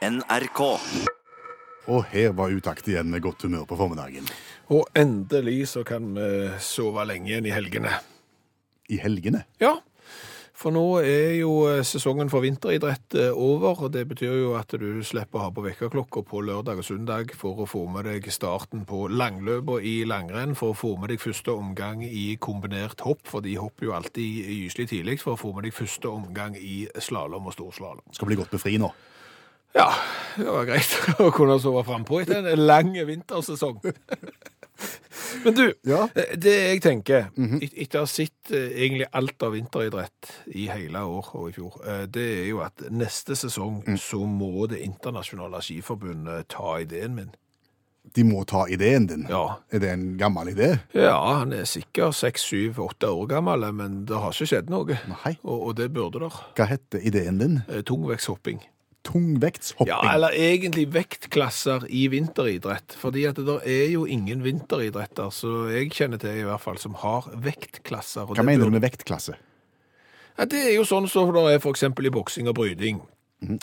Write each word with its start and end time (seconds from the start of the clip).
NRK. 0.00 0.60
Og 1.90 2.06
her 2.08 2.32
var 2.32 2.54
utakt 2.54 2.88
igjen 2.88 3.10
med 3.12 3.20
godt 3.24 3.44
humør 3.44 3.66
på 3.68 3.76
formiddagen. 3.76 4.24
Og 4.72 4.86
endelig 4.96 5.66
så 5.74 5.84
kan 5.84 6.14
vi 6.16 6.30
sove 6.64 7.04
lenge 7.08 7.32
igjen 7.32 7.48
i 7.50 7.52
helgene. 7.52 7.92
I 8.88 8.96
helgene. 9.02 9.44
Ja, 9.60 9.76
for 10.60 10.74
nå 10.76 10.82
er 11.00 11.38
jo 11.38 11.52
sesongen 11.88 12.28
for 12.28 12.44
vinteridrett 12.44 13.14
eh, 13.16 13.30
over, 13.32 13.86
og 13.86 13.92
det 13.94 14.02
betyr 14.10 14.34
jo 14.42 14.50
at 14.58 14.74
du 14.76 15.00
slipper 15.06 15.40
å 15.40 15.44
ha 15.46 15.52
på 15.56 15.64
vekkerklokka 15.64 16.20
på 16.28 16.42
lørdag 16.44 16.82
og 16.82 16.84
søndag 16.84 17.32
for 17.36 17.62
å 17.64 17.68
få 17.68 17.86
med 17.88 18.04
deg 18.10 18.28
starten 18.34 18.84
på 18.88 19.06
langløp 19.08 19.72
og 19.76 19.86
i 19.88 20.02
langrenn, 20.08 20.52
for 20.58 20.74
å 20.74 20.76
få 20.76 20.94
med 21.00 21.14
deg 21.14 21.22
første 21.22 21.54
omgang 21.56 22.04
i 22.04 22.34
kombinert 22.40 23.00
hopp, 23.06 23.24
for 23.28 23.44
de 23.44 23.56
hopper 23.60 23.88
jo 23.88 23.96
alltid 23.96 24.52
gyselig 24.58 24.90
tidlig, 24.92 25.20
for 25.24 25.36
å 25.36 25.40
få 25.40 25.54
med 25.56 25.68
deg 25.68 25.76
første 25.76 26.12
omgang 26.12 26.60
i 26.60 26.82
slalåm 27.08 27.48
og 27.48 27.56
storslalåm. 27.56 28.04
Skal 28.16 28.28
bli 28.28 28.40
godt 28.42 28.52
befri 28.52 28.76
nå. 28.80 28.92
Ja, 29.74 29.88
det 30.36 30.46
var 30.50 30.64
greit 30.66 30.94
å 31.22 31.30
kunne 31.34 31.58
sove 31.62 31.84
frampå 31.86 32.22
etter 32.24 32.42
en 32.54 32.64
lang 32.66 32.92
vintersesong. 33.06 33.78
Men 35.44 35.54
du, 35.54 35.66
Ja. 35.84 36.06
det 36.14 36.52
jeg 36.56 36.80
tenker, 36.82 37.26
et- 37.60 37.74
etter 37.76 38.00
å 38.00 38.06
ha 38.06 38.08
sett 38.08 38.50
eh, 38.50 38.70
egentlig 38.80 39.06
alt 39.12 39.42
av 39.44 39.52
vinteridrett 39.52 40.30
i 40.56 40.66
hele 40.72 41.02
år 41.04 41.28
og 41.36 41.50
i 41.50 41.52
fjor, 41.52 41.76
eh, 41.86 42.06
det 42.06 42.24
er 42.40 42.48
jo 42.48 42.62
at 42.64 42.86
neste 42.90 43.36
sesong 43.36 43.82
så 44.00 44.22
må 44.26 44.66
det 44.72 44.80
internasjonale 44.86 45.60
skiforbundet 45.62 46.48
ta 46.48 46.78
ideen 46.80 47.14
min. 47.14 47.30
De 48.16 48.24
må 48.24 48.42
ta 48.48 48.64
ideen 48.72 49.06
din. 49.06 49.26
Ja. 49.28 49.58
Er 49.70 49.78
det 49.84 49.90
en 49.92 50.06
gammel 50.18 50.48
idé? 50.54 50.70
Ja, 50.96 51.18
han 51.42 51.52
er 51.52 51.68
sikkert 51.68 52.16
seks, 52.16 52.48
syv, 52.48 52.80
åtte 52.80 53.12
år 53.12 53.28
gammel, 53.36 53.68
men 53.76 54.06
det 54.08 54.16
har 54.16 54.32
ikke 54.32 54.48
skjedd 54.48 54.70
noe. 54.72 54.96
Nei. 55.12 55.34
Og, 55.44 55.66
og 55.68 55.76
det 55.76 55.90
burde 55.92 56.24
der. 56.24 56.40
Hva 56.56 56.66
heter 56.72 57.04
ideen 57.06 57.38
din? 57.38 57.58
Eh, 57.68 57.84
Tungvektshopping. 57.86 58.64
Tungvektshopping. 59.04 59.88
Ja, 59.88 60.00
eller 60.14 60.34
egentlig 60.36 60.86
vektklasser 60.92 61.86
i 61.88 62.06
vinteridrett. 62.12 62.96
Fordi 63.00 63.24
at 63.30 63.36
det 63.36 63.60
er 63.64 63.86
jo 63.94 64.04
ingen 64.04 64.44
vinteridretter, 64.44 65.30
så 65.32 65.68
jeg 65.72 65.92
kjenner 65.96 66.20
til 66.20 66.42
i 66.42 66.48
hvert 66.48 66.60
fall, 66.60 66.78
som 66.78 66.94
har 67.00 67.30
vektklasser. 67.34 68.26
Hva 68.28 68.36
det 68.36 68.44
mener 68.44 68.64
burde- 68.66 68.74
du 68.74 68.78
med 68.80 68.84
vektklasse? 68.90 69.34
Ja, 70.38 70.44
det 70.44 70.60
er 70.66 70.74
jo 70.74 70.84
sånn 70.84 71.08
som 71.08 71.32
det 71.32 71.40
er 71.42 71.58
eksempel 71.70 72.06
i 72.06 72.10
boksing 72.10 72.48
og 72.48 72.54
bryting. 72.54 73.00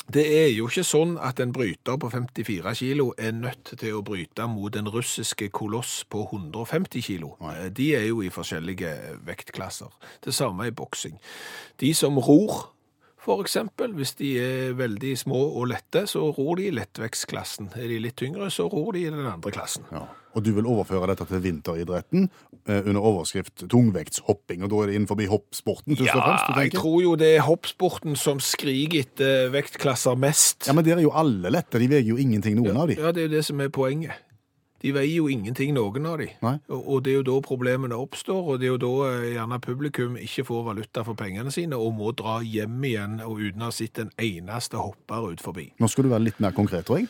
Det 0.10 0.24
er 0.26 0.48
jo 0.58 0.66
ikke 0.68 0.84
sånn 0.84 1.18
at 1.22 1.40
en 1.40 1.52
bryter 1.54 2.00
på 2.02 2.10
54 2.10 2.74
kilo 2.80 3.12
er 3.18 3.32
nødt 3.32 3.78
til 3.78 3.94
å 3.94 4.02
bryte 4.02 4.48
mot 4.50 4.76
en 4.76 4.90
russiske 4.90 5.52
koloss 5.54 6.04
på 6.10 6.24
150 6.32 7.02
kilo. 7.06 7.36
De 7.70 7.92
er 7.96 8.08
jo 8.08 8.24
i 8.26 8.30
forskjellige 8.34 8.90
vektklasser. 9.28 9.92
Det 10.26 10.34
samme 10.34 10.66
i 10.68 10.72
boksing. 10.72 11.20
De 11.78 11.94
som 11.94 12.18
ror, 12.18 12.72
eksempel, 13.44 13.92
hvis 13.98 14.14
de 14.20 14.30
er 14.40 14.76
veldig 14.80 15.14
små 15.20 15.40
og 15.60 15.68
lette, 15.74 16.06
så 16.08 16.30
ror 16.32 16.60
de 16.60 16.70
i 16.70 16.76
lettvektsklassen. 16.76 17.74
Er 17.76 17.90
de 17.92 18.00
litt 18.04 18.16
tyngre, 18.20 18.48
så 18.54 18.70
ror 18.72 18.94
de 18.96 19.04
i 19.04 19.12
den 19.12 19.28
andre 19.28 19.52
klassen. 19.52 19.84
Ja. 19.92 20.06
Og 20.38 20.44
du 20.46 20.52
vil 20.54 20.68
overføre 20.70 21.10
dette 21.10 21.26
til 21.26 21.42
vinteridretten 21.42 22.28
eh, 22.70 22.84
under 22.84 23.02
overskrift 23.02 23.66
tungvektshopping, 23.72 24.62
og 24.64 24.70
da 24.72 24.84
er 24.84 24.92
det 24.92 25.00
innenfor 25.00 25.24
hoppsporten 25.32 25.98
Ja, 25.98 26.14
fremst? 26.14 26.52
Ja, 26.54 26.62
jeg 26.68 26.76
tror 26.78 27.00
jo 27.02 27.16
det 27.20 27.32
er 27.40 27.46
hoppsporten 27.48 28.16
som 28.20 28.40
skriker 28.44 29.02
etter 29.02 29.50
vektklasser 29.56 30.20
mest. 30.20 30.68
Ja, 30.70 30.78
men 30.78 30.86
der 30.86 31.00
er 31.00 31.08
jo 31.08 31.16
alle 31.18 31.52
lette, 31.54 31.82
de 31.82 31.90
veier 31.90 32.06
jo 32.06 32.20
ingenting, 32.22 32.60
noen 32.60 32.78
av 32.78 32.92
de. 32.92 33.00
Ja, 33.02 33.12
det 33.16 33.26
er 33.26 33.32
jo 33.32 33.36
det 33.40 33.44
som 33.50 33.66
er 33.66 33.74
poenget. 33.74 34.24
De 34.84 34.92
veier 34.94 35.16
jo 35.18 35.30
ingenting, 35.32 35.72
noen 35.74 36.06
av 36.06 36.20
de. 36.22 36.28
Nei. 36.44 36.56
Og, 36.70 37.00
det 37.06 37.14
er 37.14 37.20
jo 37.20 37.26
da 37.32 37.38
problemene 37.46 37.98
oppstår, 37.98 38.44
og 38.54 38.60
det 38.62 38.70
er 38.70 38.76
jo 38.76 38.82
da 38.84 38.92
eh, 39.10 39.30
gjerne 39.34 39.58
publikum 39.64 40.20
ikke 40.22 40.46
får 40.48 40.68
valuta 40.70 41.06
for 41.08 41.18
pengene 41.18 41.54
sine, 41.54 41.80
og 41.80 41.96
må 41.98 42.14
dra 42.18 42.38
hjem 42.46 42.78
igjen 42.86 43.18
og 43.26 43.42
uten 43.42 43.66
å 43.66 43.72
ha 43.72 43.74
sett 43.74 44.04
en 44.04 44.14
eneste 44.22 44.78
hopper 44.78 45.32
ut 45.32 45.42
forbi. 45.42 45.72
Nå 45.82 45.90
skal 45.90 46.06
du 46.06 46.14
være 46.14 46.28
litt 46.30 46.44
mer 46.44 46.54
konkret, 46.58 46.86
tror 46.88 47.02
jeg. 47.02 47.10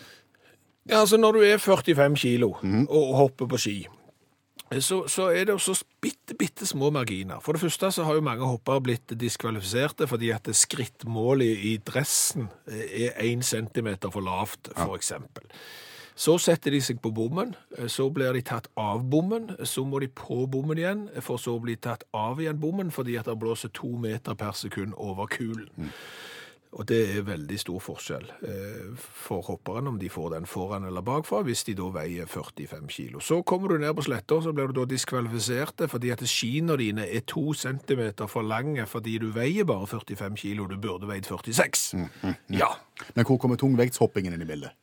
Ja, 0.87 1.01
altså 1.01 1.19
når 1.19 1.35
du 1.35 1.43
er 1.43 1.59
45 1.59 2.15
kilo 2.15 2.53
og 2.63 3.15
hopper 3.19 3.49
på 3.51 3.59
ski, 3.59 3.77
så, 4.79 5.01
så 5.07 5.29
er 5.31 5.47
det 5.47 5.53
også 5.55 5.75
bitte, 6.03 6.35
bitte 6.39 6.65
små 6.67 6.89
marginer. 6.91 7.39
For 7.43 7.55
det 7.55 7.61
første 7.61 7.91
så 7.91 8.03
har 8.03 8.17
jo 8.17 8.23
mange 8.23 8.47
hoppere 8.47 8.83
blitt 8.83 9.13
diskvalifiserte 9.19 10.07
fordi 10.07 10.31
at 10.35 10.49
skrittmålet 10.51 11.63
i 11.69 11.73
dressen 11.87 12.49
er 12.67 13.15
1 13.23 13.45
centimeter 13.47 14.11
for 14.11 14.23
lavt, 14.23 14.71
for 14.75 14.95
eksempel. 14.99 15.47
Så 16.17 16.39
setter 16.41 16.73
de 16.73 16.79
seg 16.81 16.97
på 17.03 17.11
bommen, 17.13 17.53
så 17.93 18.07
blir 18.09 18.33
de 18.33 18.41
tatt 18.41 18.71
av 18.79 19.03
bommen, 19.05 19.51
så 19.69 19.83
må 19.85 20.01
de 20.01 20.09
på 20.09 20.47
bommen 20.49 20.79
igjen, 20.79 21.03
for 21.21 21.37
så 21.37 21.57
å 21.57 21.61
bli 21.61 21.75
tatt 21.77 22.07
av 22.17 22.41
igjen 22.41 22.57
bommen 22.61 22.89
fordi 22.93 23.19
at 23.19 23.29
det 23.29 23.37
blåser 23.37 23.69
to 23.77 23.91
meter 24.01 24.37
per 24.37 24.57
sekund 24.57 24.97
over 24.97 25.29
kulen. 25.29 25.69
Og 26.77 26.83
det 26.89 26.97
er 27.15 27.23
veldig 27.25 27.57
stor 27.61 27.79
forskjell 27.81 28.25
eh, 28.45 28.89
for 28.97 29.45
hopperen 29.47 29.87
om 29.87 29.99
de 30.01 30.09
får 30.11 30.33
den 30.33 30.47
foran 30.49 30.85
eller 30.85 31.05
bakfra, 31.05 31.39
hvis 31.47 31.63
de 31.69 31.77
da 31.77 31.87
veier 31.95 32.27
45 32.27 32.89
kilo. 32.91 33.21
Så 33.23 33.39
kommer 33.47 33.71
du 33.71 33.77
ned 33.81 33.95
på 33.95 34.03
sletta, 34.05 34.41
så 34.43 34.51
blir 34.53 34.69
du 34.69 34.81
da 34.81 34.87
diskvalifisert 34.89 35.85
fordi 35.89 36.11
at 36.13 36.25
skiene 36.27 36.75
dine 36.81 37.07
er 37.07 37.23
to 37.29 37.53
centimeter 37.57 38.27
for 38.29 38.45
lange 38.45 38.85
fordi 38.89 39.15
du 39.23 39.29
veier 39.33 39.69
bare 39.69 39.87
45 39.87 40.41
kilo, 40.43 40.67
du 40.67 40.75
burde 40.81 41.07
veid 41.07 41.29
46. 41.29 41.87
Ja. 42.53 42.73
Men 43.15 43.25
hvor 43.25 43.39
kommer 43.41 43.57
tungvektshoppingen 43.57 44.35
inn 44.35 44.45
i 44.45 44.51
bildet? 44.51 44.75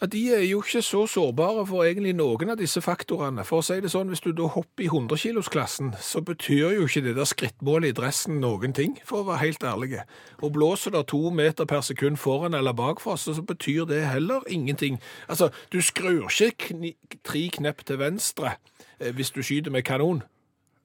De 0.00 0.20
er 0.32 0.46
jo 0.48 0.62
ikke 0.62 0.80
så 0.80 1.02
sårbare 1.06 1.66
for 1.68 1.84
egentlig 1.84 2.14
noen 2.16 2.54
av 2.54 2.56
disse 2.56 2.80
faktorene. 2.80 3.42
For 3.44 3.60
å 3.60 3.64
si 3.66 3.76
det 3.84 3.90
sånn, 3.92 4.08
hvis 4.08 4.22
du 4.24 4.30
da 4.32 4.46
hopper 4.48 4.86
i 4.86 4.88
100-kilosklassen, 4.88 5.90
så 6.00 6.22
betyr 6.24 6.72
jo 6.78 6.86
ikke 6.86 7.02
det 7.04 7.12
der 7.18 7.28
skrittmålet 7.28 7.92
i 7.92 7.96
dressen 7.98 8.40
noen 8.40 8.72
ting, 8.72 8.96
for 9.04 9.20
å 9.20 9.28
være 9.28 9.42
helt 9.42 9.66
ærlig. 9.68 10.00
Og 10.40 10.54
blåser 10.56 10.96
det 10.96 11.04
to 11.12 11.20
meter 11.36 11.68
per 11.68 11.84
sekund 11.84 12.16
foran 12.16 12.56
eller 12.56 12.72
bakfra, 12.72 13.18
så, 13.20 13.36
så 13.36 13.44
betyr 13.44 13.84
det 13.92 14.00
heller 14.08 14.40
ingenting. 14.48 14.96
Altså, 15.28 15.50
du 15.68 15.82
skrur 15.84 16.32
ikke 16.32 16.70
kni 16.70 16.96
tre 17.20 17.46
knepp 17.60 17.84
til 17.84 18.00
venstre 18.00 18.56
eh, 18.96 19.12
hvis 19.12 19.36
du 19.36 19.44
skyter 19.44 19.74
med 19.74 19.84
kanon, 19.84 20.24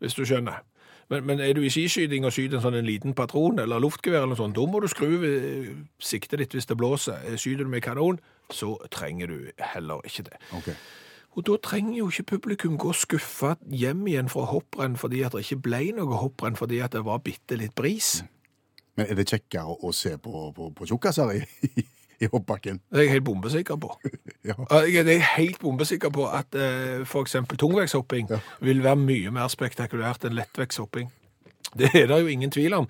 hvis 0.04 0.20
du 0.20 0.26
skjønner. 0.28 0.60
Men, 1.08 1.24
men 1.24 1.40
er 1.40 1.54
du 1.56 1.62
i 1.64 1.72
skiskyting 1.72 2.26
og 2.28 2.34
skyter 2.36 2.58
en 2.58 2.64
sånn 2.66 2.80
en 2.82 2.88
liten 2.88 3.14
patron 3.16 3.62
eller 3.62 3.80
luftgevær 3.80 4.26
eller 4.26 4.34
noe 4.34 4.44
sånt, 4.44 4.58
da 4.58 4.68
må 4.68 4.84
du 4.84 4.92
skru 4.92 5.12
siktet 6.02 6.42
ditt 6.42 6.56
hvis 6.58 6.68
det 6.68 6.76
blåser. 6.84 7.24
Eh, 7.30 7.40
Skyter 7.40 7.64
du 7.64 7.72
med 7.72 7.86
kanon, 7.86 8.20
så 8.52 8.76
trenger 8.92 9.28
du 9.28 9.52
heller 9.74 10.02
ikke 10.06 10.24
det. 10.30 10.38
Okay. 10.58 10.76
Og 11.36 11.44
da 11.48 11.58
trenger 11.64 11.98
jo 11.98 12.08
ikke 12.10 12.24
publikum 12.38 12.78
gå 12.80 12.94
skuffa 12.96 13.56
hjem 13.68 14.06
igjen 14.08 14.30
fra 14.32 14.46
hopprenn 14.48 14.96
fordi 14.98 15.24
at 15.28 15.36
det 15.36 15.44
ikke 15.44 15.64
ble 15.68 15.82
noe 15.98 16.22
hopprenn 16.22 16.56
fordi 16.56 16.80
at 16.86 16.96
det 16.96 17.04
var 17.06 17.20
bitte 17.26 17.58
litt 17.60 17.76
bris. 17.76 18.22
Men 18.96 19.10
er 19.12 19.20
det 19.20 19.28
kjekkere 19.28 19.76
å 19.84 19.92
se 19.92 20.14
på, 20.18 20.46
på, 20.56 20.70
på 20.78 20.88
tjukkaser 20.88 21.34
i, 21.36 21.42
i 22.24 22.30
hoppbakken? 22.32 22.80
Det 22.88 23.02
er 23.02 23.08
jeg 23.10 23.16
helt 23.18 23.28
bombesikker 23.32 23.82
på. 23.82 23.92
Ja. 24.46 24.54
Jeg 24.86 25.08
er 25.10 25.24
helt 25.40 25.58
bombesikker 25.58 26.12
på 26.14 26.28
at 26.30 26.54
eh, 26.54 27.02
eksempel 27.18 27.58
tungvektshopping 27.58 28.28
Ja. 28.30 28.38
vil 28.62 28.84
være 28.86 29.00
mye 29.02 29.32
mer 29.34 29.48
spektakulært 29.50 30.28
enn 30.30 30.36
lettvektshopping. 30.38 31.10
Det 31.74 31.90
er 31.98 32.06
det 32.12 32.20
jo 32.22 32.30
ingen 32.30 32.52
tvil 32.54 32.76
om. 32.78 32.86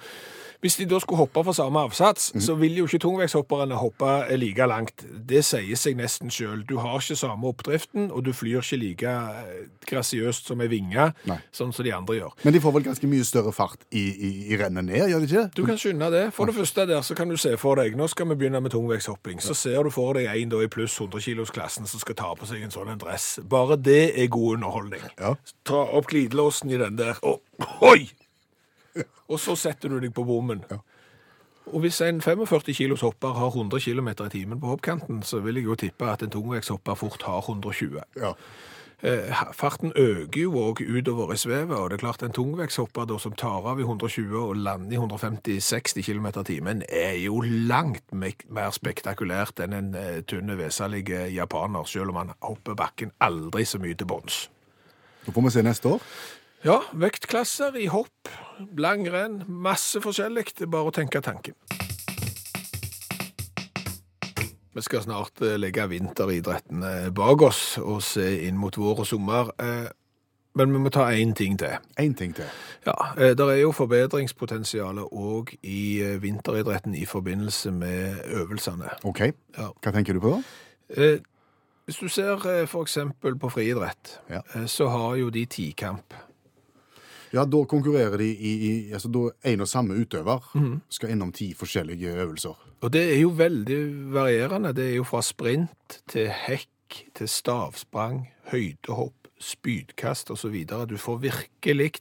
Hvis 0.63 0.77
de 0.79 0.87
da 0.89 0.99
skulle 0.99 1.19
hoppe 1.23 1.43
for 1.45 1.55
samme 1.57 1.81
avsats, 1.85 2.31
mm. 2.35 2.41
så 2.41 2.55
vil 2.59 2.77
jo 2.79 2.87
ikke 2.87 3.01
tungvektshopperne 3.03 3.77
hoppe 3.79 4.11
like 4.39 4.67
langt. 4.69 5.05
Det 5.29 5.43
sier 5.45 5.79
seg 5.79 5.97
nesten 5.99 6.31
sjøl. 6.33 6.63
Du 6.67 6.77
har 6.83 6.99
ikke 6.99 7.17
samme 7.19 7.49
oppdriften, 7.51 8.09
og 8.11 8.25
du 8.25 8.31
flyr 8.35 8.63
ikke 8.63 8.79
like 8.81 9.15
eh, 9.15 9.65
grasiøst 9.87 10.49
som 10.49 10.61
ei 10.63 10.69
vinge, 10.71 11.11
sånn 11.55 11.73
som 11.75 11.85
de 11.85 11.93
andre 11.95 12.19
gjør. 12.19 12.35
Men 12.43 12.55
de 12.55 12.63
får 12.63 12.75
vel 12.77 12.87
ganske 12.89 13.09
mye 13.11 13.27
større 13.27 13.53
fart 13.55 13.85
i, 13.91 14.03
i, 14.03 14.31
i 14.53 14.59
rennet 14.59 14.87
ned, 14.87 15.07
gjør 15.11 15.23
de 15.23 15.29
ikke? 15.29 15.45
Du 15.57 15.63
kan 15.67 15.79
skynde 15.81 16.09
det. 16.13 16.25
For 16.35 16.49
det 16.49 16.57
første 16.57 16.87
der 16.89 17.05
så 17.05 17.17
kan 17.17 17.31
du 17.31 17.37
se 17.41 17.55
for 17.61 17.79
deg, 17.81 17.97
nå 17.97 18.09
skal 18.11 18.29
vi 18.31 18.39
begynne 18.39 18.61
med 18.63 18.73
tungvektshopping, 18.75 19.41
så 19.43 19.57
ser 19.57 19.85
du 19.85 19.93
for 19.93 20.17
deg 20.17 20.29
en 20.31 20.53
da 20.53 20.61
i 20.63 20.71
pluss 20.71 20.97
100-kilosklassen 20.99 21.89
som 21.89 22.01
skal 22.01 22.17
ta 22.19 22.33
på 22.37 22.49
seg 22.49 22.65
en 22.65 22.73
sånn 22.73 22.93
en 22.95 23.01
dress. 23.01 23.35
Bare 23.49 23.77
det 23.79 24.13
er 24.15 24.31
god 24.33 24.59
underholdning. 24.59 25.05
Ja. 25.19 25.35
Ta 25.67 25.85
opp 25.97 26.11
glidelåsen 26.11 26.73
i 26.73 26.81
den 26.81 26.99
der, 27.01 27.19
og 27.25 27.41
oi! 27.85 28.07
Og 29.31 29.39
så 29.41 29.55
setter 29.59 29.91
du 29.91 29.99
deg 29.99 30.13
på 30.15 30.25
bommen. 30.27 30.63
Ja. 30.71 30.81
Og 31.65 31.81
hvis 31.81 31.97
en 32.05 32.21
45 32.21 32.73
kilos 32.77 33.01
hopper 33.01 33.33
har 33.33 33.47
100 33.47 33.79
km 33.81 34.07
i 34.07 34.29
timen 34.29 34.59
på 34.61 34.67
hoppkanten, 34.67 35.23
så 35.25 35.39
vil 35.41 35.57
jeg 35.57 35.65
jo 35.65 35.75
tippe 35.75 36.05
at 36.11 36.21
en 36.21 36.29
tungvektshopper 36.29 36.93
fort 36.93 37.23
har 37.25 37.41
120. 37.41 38.01
Ja. 38.21 38.33
Eh, 39.03 39.33
Farten 39.53 39.91
øker 39.95 40.41
jo 40.41 40.51
òg 40.61 40.79
utover 40.81 41.33
i 41.33 41.37
svevet, 41.37 41.77
og 41.77 41.89
det 41.89 41.97
er 41.97 42.03
klart 42.05 42.23
en 42.23 42.31
tungvektshopper 42.31 43.05
da, 43.05 43.17
som 43.19 43.33
tar 43.33 43.65
av 43.67 43.79
i 43.79 43.83
120 43.83 44.37
og 44.39 44.55
lander 44.55 44.95
i 44.95 45.01
150-60 45.01 46.05
km 46.05 46.27
i 46.27 46.43
timen, 46.47 46.83
er 46.89 47.17
jo 47.19 47.41
langt 47.41 48.13
mer 48.13 48.71
spektakulært 48.71 49.59
enn 49.65 49.73
en 49.73 49.93
eh, 49.99 50.21
tynn, 50.23 50.53
veselig 50.57 51.03
japaner, 51.33 51.83
selv 51.85 52.13
om 52.13 52.21
han 52.23 52.33
hopper 52.41 52.77
bakken 52.77 53.11
aldri 53.19 53.65
så 53.65 53.81
mye 53.81 53.97
til 53.97 54.07
bunns. 54.07 54.45
Da 55.25 55.33
får 55.33 55.49
vi 55.49 55.53
se 55.57 55.65
neste 55.65 55.91
år. 55.97 56.09
Ja, 56.65 56.79
vektklasser 56.93 57.75
i 57.77 57.89
hopp, 57.91 58.29
langrenn, 58.77 59.43
masse 59.47 60.01
forskjellig. 60.01 60.45
Det 60.57 60.65
er 60.67 60.71
bare 60.71 60.89
å 60.91 60.95
tenke 60.95 61.21
tanken. 61.21 61.53
Vi 64.75 64.81
skal 64.83 65.05
snart 65.05 65.39
eh, 65.41 65.55
legge 65.59 65.85
vinteridretten 65.87 66.81
eh, 66.83 67.05
bak 67.15 67.41
oss 67.47 67.77
og 67.79 68.01
se 68.03 68.25
inn 68.47 68.57
mot 68.59 68.75
vår 68.77 69.05
og 69.05 69.07
sommer. 69.07 69.53
Eh, 69.59 69.87
Men 70.55 70.71
vi 70.71 70.79
må 70.79 70.87
ta 70.89 71.09
én 71.11 71.33
ting 71.35 71.57
til. 71.59 71.73
Én 71.99 72.13
ting 72.15 72.31
til. 72.35 72.45
Ja, 72.85 72.93
Det 73.35 73.39
er 73.43 73.57
jo 73.59 73.71
forbedringspotensial 73.75 75.01
òg 75.11 75.51
i 75.67 75.99
vinteridretten 76.23 76.95
i 76.95 77.03
forbindelse 77.05 77.71
med 77.75 78.21
øvelsene. 78.31 78.87
OK, 79.03 79.19
hva 79.57 79.91
tenker 79.91 80.13
du 80.15 80.21
på 80.23 80.31
da? 80.37 81.17
Hvis 81.85 81.97
du 81.99 82.07
ser 82.07 82.37
f.eks. 82.39 82.71
for 82.71 82.81
eksempel 82.87 83.35
på 83.37 83.49
friidrett, 83.51 84.19
Ja. 84.29 84.39
så 84.65 84.87
har 84.87 85.15
jo 85.19 85.29
de 85.29 85.45
tikamp. 85.45 86.13
Ja, 87.35 87.43
da 87.43 87.65
konkurrerer 87.67 88.17
de 88.21 88.29
i, 88.31 88.51
i 88.67 88.71
altså 88.95 89.09
da 89.11 89.25
en 89.51 89.65
og 89.65 89.67
samme 89.67 89.97
utøver 89.99 90.45
skal 90.89 91.11
innom 91.11 91.33
ti 91.35 91.49
forskjellige 91.57 92.15
øvelser. 92.23 92.55
Og 92.81 92.93
det 92.93 93.03
er 93.11 93.19
jo 93.19 93.33
veldig 93.35 93.79
varierende. 94.13 94.71
Det 94.73 94.85
er 94.91 94.95
jo 94.95 95.03
fra 95.03 95.21
sprint 95.25 95.99
til 96.07 96.29
hekk 96.29 97.01
til 97.17 97.27
stavsprang, 97.27 98.27
høydehopp, 98.51 99.27
spydkast 99.41 100.31
osv. 100.31 100.55
Du 100.87 100.97
får 100.97 101.17
virkelig 101.25 101.91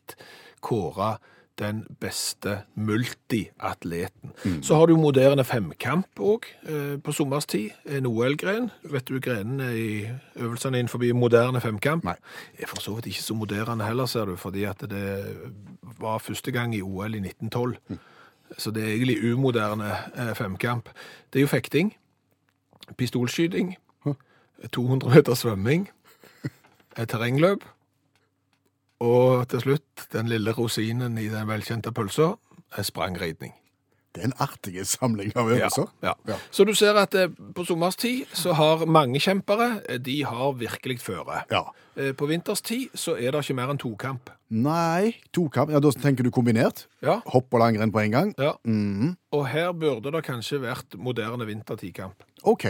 kåra 0.62 1.16
den 1.58 1.84
beste 2.00 2.62
multiatleten. 2.74 4.32
Så 4.62 4.74
har 4.74 4.86
du 4.86 4.96
moderne 4.96 5.44
femkamp 5.44 6.20
òg 6.20 6.48
eh, 6.66 6.96
på 6.98 7.12
sommerstid. 7.12 7.70
En 7.86 8.06
OL-gren. 8.06 8.70
Vet 8.90 9.08
du 9.08 9.20
grenene 9.22 9.70
i 9.78 10.08
øvelsene 10.36 10.78
innenfor 10.78 11.04
moderne 11.14 11.60
femkamp? 11.60 12.04
Nei. 12.04 12.16
Er 12.58 12.66
for 12.66 12.82
så 12.82 12.94
vidt 12.94 13.06
ikke 13.12 13.22
så 13.22 13.34
moderne 13.34 13.84
heller, 13.84 14.06
ser 14.06 14.24
du, 14.24 14.36
fordi 14.36 14.64
at 14.64 14.80
det 14.90 15.36
var 16.00 16.18
første 16.18 16.50
gang 16.50 16.74
i 16.74 16.82
OL 16.82 17.14
i 17.14 17.22
1912. 17.22 17.76
Så 18.58 18.70
det 18.70 18.82
er 18.82 18.94
egentlig 18.94 19.32
umoderne 19.32 19.94
eh, 20.16 20.34
femkamp. 20.34 20.88
Det 21.32 21.38
er 21.38 21.46
jo 21.46 21.46
fekting, 21.46 21.94
pistolskyting, 22.96 23.76
200 24.72 25.14
meter 25.14 25.34
svømming, 25.34 25.88
terrengløp, 26.96 27.64
og 29.00 29.48
til 29.48 29.60
slutt, 29.60 30.06
den 30.12 30.28
lille 30.28 30.52
rosinen 30.52 31.18
i 31.18 31.28
den 31.28 31.48
velkjente 31.48 31.92
pølsa, 31.92 32.34
er 32.76 32.82
sprangridning. 32.82 33.52
Det 34.14 34.22
er 34.22 34.28
en 34.28 34.36
artig 34.38 34.86
samling 34.86 35.32
av 35.36 35.48
øvelser. 35.50 35.88
Ja, 36.02 36.12
Ja. 36.26 36.32
ja. 36.34 36.36
Så 36.50 36.64
du 36.64 36.72
ser 36.74 36.94
at 36.94 37.14
eh, 37.18 37.28
på 37.54 37.64
sommerstid 37.66 38.26
så 38.32 38.52
har 38.54 38.84
mange 38.86 39.18
kjempere, 39.18 39.80
eh, 39.88 39.98
de 39.98 40.20
har 40.24 40.52
virkelig 40.52 41.00
føre. 41.02 41.42
Ja. 41.50 41.64
Eh, 41.96 42.12
På 42.14 42.26
vinterstid 42.26 42.94
så 42.94 43.16
er 43.18 43.32
det 43.32 43.42
ikke 43.42 43.54
mer 43.58 43.70
enn 43.74 43.78
tokamp. 43.78 44.30
Nei, 44.50 45.16
tokamp. 45.34 45.70
Ja, 45.70 45.80
da 45.80 45.90
tenker 45.90 46.22
du 46.22 46.30
kombinert. 46.30 46.86
Ja, 47.02 47.20
Hopp 47.26 47.52
og 47.54 47.60
langrenn 47.60 47.90
på 47.92 47.98
en 48.04 48.10
gang. 48.12 48.34
ja. 48.38 48.52
Mhm. 48.64 49.16
Og 49.32 49.48
her 49.48 49.72
burde 49.72 50.12
det 50.12 50.22
kanskje 50.24 50.60
vært 50.62 50.94
moderne 50.96 51.44
vintertidkamp. 51.46 52.14
OK. 52.44 52.66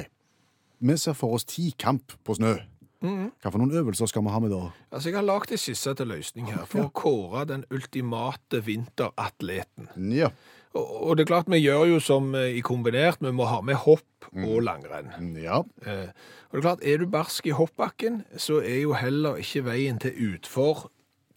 Vi 0.81 0.97
ser 0.97 1.13
for 1.13 1.35
oss 1.35 1.45
tikamp 1.45 2.13
på 2.25 2.35
snø. 2.37 2.57
Hva 3.05 3.51
for 3.53 3.61
noen 3.61 3.75
øvelser 3.77 4.09
skal 4.11 4.25
vi 4.25 4.33
ha 4.33 4.41
med 4.43 4.53
da? 4.55 4.61
Altså, 4.91 5.11
jeg 5.11 5.19
har 5.19 5.27
lagd 5.27 5.53
en 5.53 5.61
skisse 5.61 5.95
til 5.99 6.11
løsning 6.11 6.51
her 6.53 6.65
for 6.71 6.87
å 6.87 6.93
kåre 6.95 7.45
den 7.51 7.65
ultimate 7.75 8.63
vinteratleten. 8.65 9.91
Ja. 10.15 10.31
Og, 10.75 10.87
og 10.91 11.17
det 11.17 11.25
er 11.25 11.31
klart, 11.31 11.51
vi 11.53 11.61
gjør 11.63 11.85
jo 11.93 12.01
som 12.03 12.33
eh, 12.39 12.57
i 12.59 12.63
kombinert, 12.67 13.21
vi 13.23 13.31
må 13.35 13.47
ha 13.47 13.61
med 13.63 13.79
hopp 13.85 14.31
og 14.35 14.57
langrenn. 14.67 15.37
Ja. 15.39 15.61
Eh, 15.87 16.09
og 16.51 16.57
det 16.57 16.61
er 16.61 16.67
klart, 16.67 16.83
er 16.83 17.03
du 17.03 17.07
barsk 17.11 17.47
i 17.51 17.55
hoppbakken, 17.55 18.23
så 18.41 18.59
er 18.65 18.81
jo 18.83 18.97
heller 18.99 19.39
ikke 19.43 19.67
veien 19.69 20.01
til 20.03 20.17
utfor 20.33 20.89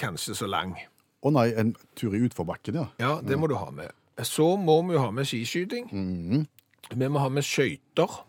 kanskje 0.01 0.37
så 0.37 0.49
lang. 0.49 0.75
Å 1.25 1.33
nei, 1.33 1.49
en 1.57 1.75
tur 1.97 2.15
i 2.15 2.21
utforbakken, 2.25 2.77
ja. 2.79 2.87
Ja, 3.01 3.13
det 3.25 3.37
må 3.41 3.49
du 3.49 3.57
ha 3.57 3.69
med. 3.73 3.93
Så 4.25 4.55
må 4.57 4.79
vi 4.87 4.95
jo 4.95 5.03
ha 5.03 5.11
med 5.13 5.27
skiskyting. 5.29 5.89
Vi 6.87 7.09
må 7.09 7.21
ha 7.21 7.29
med 7.33 7.45
skøyter. 7.45 8.21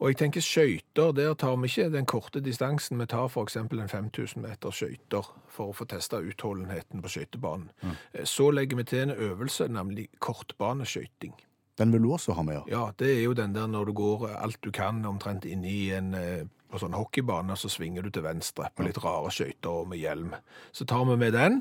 Og 0.00 0.08
jeg 0.08 0.16
tenker 0.16 0.40
skøyter, 0.40 1.12
der 1.12 1.34
tar 1.36 1.58
vi 1.60 1.68
ikke 1.68 1.90
den 1.92 2.06
korte 2.08 2.40
distansen. 2.40 2.96
Vi 3.00 3.06
tar 3.06 3.28
f.eks. 3.28 3.56
en 3.56 3.68
5000 3.68 4.40
meter 4.40 4.72
skøyter 4.72 5.26
for 5.52 5.70
å 5.70 5.76
få 5.76 5.84
testa 5.90 6.22
utholdenheten 6.24 7.02
på 7.04 7.12
skøytebanen. 7.12 7.68
Mm. 7.84 7.98
Så 8.24 8.48
legger 8.50 8.80
vi 8.80 8.86
til 8.88 9.02
en 9.04 9.12
øvelse, 9.12 9.68
nemlig 9.68 10.08
kortbaneskøyting. 10.18 11.34
Den 11.78 11.92
vil 11.92 12.02
du 12.02 12.12
også 12.12 12.32
ha 12.36 12.42
med, 12.42 12.54
ja. 12.54 12.64
Ja, 12.68 12.86
det 12.98 13.12
er 13.18 13.22
jo 13.24 13.36
den 13.36 13.54
der 13.54 13.68
når 13.68 13.84
du 13.90 13.92
går 14.00 14.26
alt 14.40 14.58
du 14.64 14.70
kan 14.72 15.04
omtrent 15.08 15.44
inni 15.48 15.76
i 15.86 15.92
en 15.96 16.14
eh, 16.16 16.42
på 16.70 16.78
sånn 16.80 16.94
hockeybane, 16.94 17.56
så 17.58 17.68
svinger 17.72 18.04
du 18.06 18.10
til 18.14 18.24
venstre 18.24 18.68
på 18.76 18.84
litt 18.86 19.00
rare 19.02 19.30
skøyter 19.34 19.72
og 19.82 19.88
med 19.90 20.00
hjelm. 20.00 20.34
Så 20.72 20.86
tar 20.88 21.04
vi 21.08 21.16
med 21.20 21.32
den. 21.36 21.60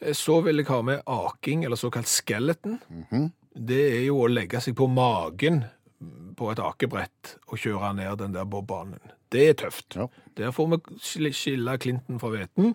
Eh, 0.00 0.12
Så 0.12 0.40
vil 0.44 0.62
jeg 0.62 0.66
ha 0.68 0.82
med 0.82 1.02
aking, 1.06 1.64
eller 1.64 1.76
såkalt 1.80 2.10
skeleton. 2.10 2.78
Det 3.54 3.82
er 3.98 4.04
jo 4.08 4.20
å 4.24 4.28
legge 4.30 4.60
seg 4.60 4.74
på 4.76 4.86
magen 4.90 5.64
på 6.36 6.50
et 6.52 6.58
akebrett 6.58 7.36
og 7.48 7.58
kjøre 7.58 7.94
ned 7.96 8.18
den 8.18 8.32
der 8.34 8.44
bobbanen. 8.44 8.98
Det 9.32 9.48
er 9.48 9.54
tøft. 9.64 9.96
Ja. 9.96 10.06
Der 10.38 10.50
får 10.54 10.68
vi 10.70 10.78
skille- 11.02 11.78
Clinton 11.78 12.18
fra 12.20 12.28
hveten. 12.30 12.74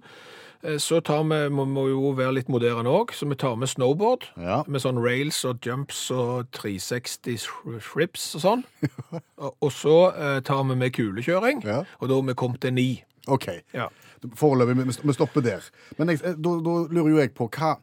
Eh, 0.64 0.78
Så 0.78 1.00
tar 1.02 1.24
vi, 1.24 1.50
må, 1.50 1.66
må 1.66 1.88
jo 1.88 2.12
være 2.12 2.34
litt 2.34 2.50
moderne 2.50 2.90
òg, 2.92 3.14
så 3.16 3.28
vi 3.30 3.36
tar 3.36 3.56
med 3.56 3.70
snowboard. 3.70 4.26
Ja. 4.38 4.64
Med 4.68 4.82
sånn 4.82 5.00
rails 5.00 5.46
og 5.46 5.62
jumps 5.64 6.10
og 6.12 6.50
360 6.52 7.38
shrips 7.80 8.36
og 8.36 8.42
sånn. 8.44 8.64
og, 9.62 9.72
så 9.72 9.96
eh, 10.16 10.40
tar 10.42 10.64
vi 10.68 10.76
med 10.76 10.92
kulekjøring, 10.96 11.64
Ja. 11.64 11.84
og 12.02 12.10
da 12.10 12.16
har 12.16 12.28
vi 12.28 12.34
kommet 12.34 12.60
til 12.62 12.74
ni. 12.74 13.04
OK. 13.28 13.48
Ja. 13.74 13.88
Foreløpig, 14.36 14.76
vi 14.84 15.08
vi 15.08 15.14
stopper 15.16 15.42
der. 15.42 15.64
Men 15.98 16.10
jeg, 16.12 16.20
da, 16.44 16.56
da 16.60 16.74
lurer 16.92 17.10
jo 17.14 17.20
jeg 17.22 17.34
på 17.36 17.48
hva 17.56 17.78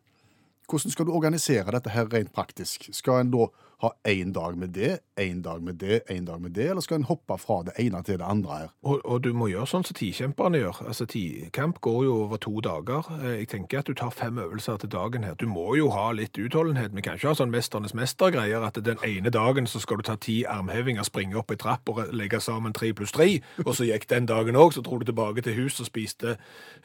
Hvordan 0.66 0.90
skal 0.90 1.06
du 1.06 1.12
organisere 1.14 1.70
dette 1.70 1.92
her 1.94 2.08
rent 2.10 2.32
praktisk? 2.34 2.88
Skal 2.92 3.20
en 3.22 3.28
da 3.30 3.44
ha 3.82 3.90
én 4.08 4.32
dag 4.32 4.56
med 4.56 4.70
det, 4.72 4.98
én 5.20 5.42
dag 5.44 5.60
med 5.62 5.74
det, 5.74 5.98
én 6.10 6.24
dag 6.24 6.40
med 6.40 6.54
det, 6.56 6.70
eller 6.70 6.80
skal 6.80 6.96
en 6.96 7.02
hoppe 7.10 7.36
fra 7.38 7.58
det 7.66 7.74
ene 7.82 8.00
til 8.02 8.16
det 8.18 8.24
andre 8.24 8.58
her? 8.58 8.70
Og, 8.82 9.02
og 9.04 9.20
du 9.24 9.34
må 9.36 9.50
gjøre 9.50 9.68
sånn 9.68 9.84
som 9.84 9.96
tikjemperne 9.98 10.62
gjør. 10.62 10.78
Altså, 10.88 11.04
Tikamp 11.06 11.80
går 11.84 11.98
jo 12.06 12.14
over 12.22 12.40
to 12.40 12.54
dager. 12.64 13.10
Eh, 13.20 13.34
Jeg 13.42 13.48
tenker 13.52 13.82
at 13.82 13.90
du 13.90 13.92
tar 13.94 14.10
fem 14.16 14.38
øvelser 14.38 14.80
til 14.80 14.88
dagen 14.94 15.24
her. 15.28 15.34
Du 15.36 15.44
må 15.46 15.74
jo 15.76 15.90
ha 15.92 16.06
litt 16.16 16.38
utholdenhet. 16.40 16.94
Vi 16.96 17.04
kan 17.04 17.20
ikke 17.20 17.28
ha 17.34 17.36
sånn 17.36 17.52
Mesternes 17.52 17.92
mester-greier 17.94 18.64
at 18.64 18.80
den 18.84 19.02
ene 19.04 19.30
dagen 19.30 19.68
så 19.68 19.80
skal 19.82 20.00
du 20.00 20.06
ta 20.08 20.16
ti 20.16 20.38
armhevinger, 20.48 21.04
springe 21.04 21.36
opp 21.36 21.52
ei 21.52 21.60
trapp 21.60 21.88
og 21.92 22.00
legge 22.16 22.40
sammen 22.40 22.72
tre 22.72 22.94
pluss 22.96 23.12
tre, 23.12 23.28
og 23.66 23.74
så 23.76 23.84
gikk 23.90 24.08
den 24.08 24.26
dagen 24.30 24.56
òg, 24.56 24.72
så 24.72 24.80
dro 24.80 24.96
du 24.98 25.04
tilbake 25.04 25.44
til 25.44 25.52
hus 25.60 25.80
og 25.84 25.90
spiste 25.90 26.38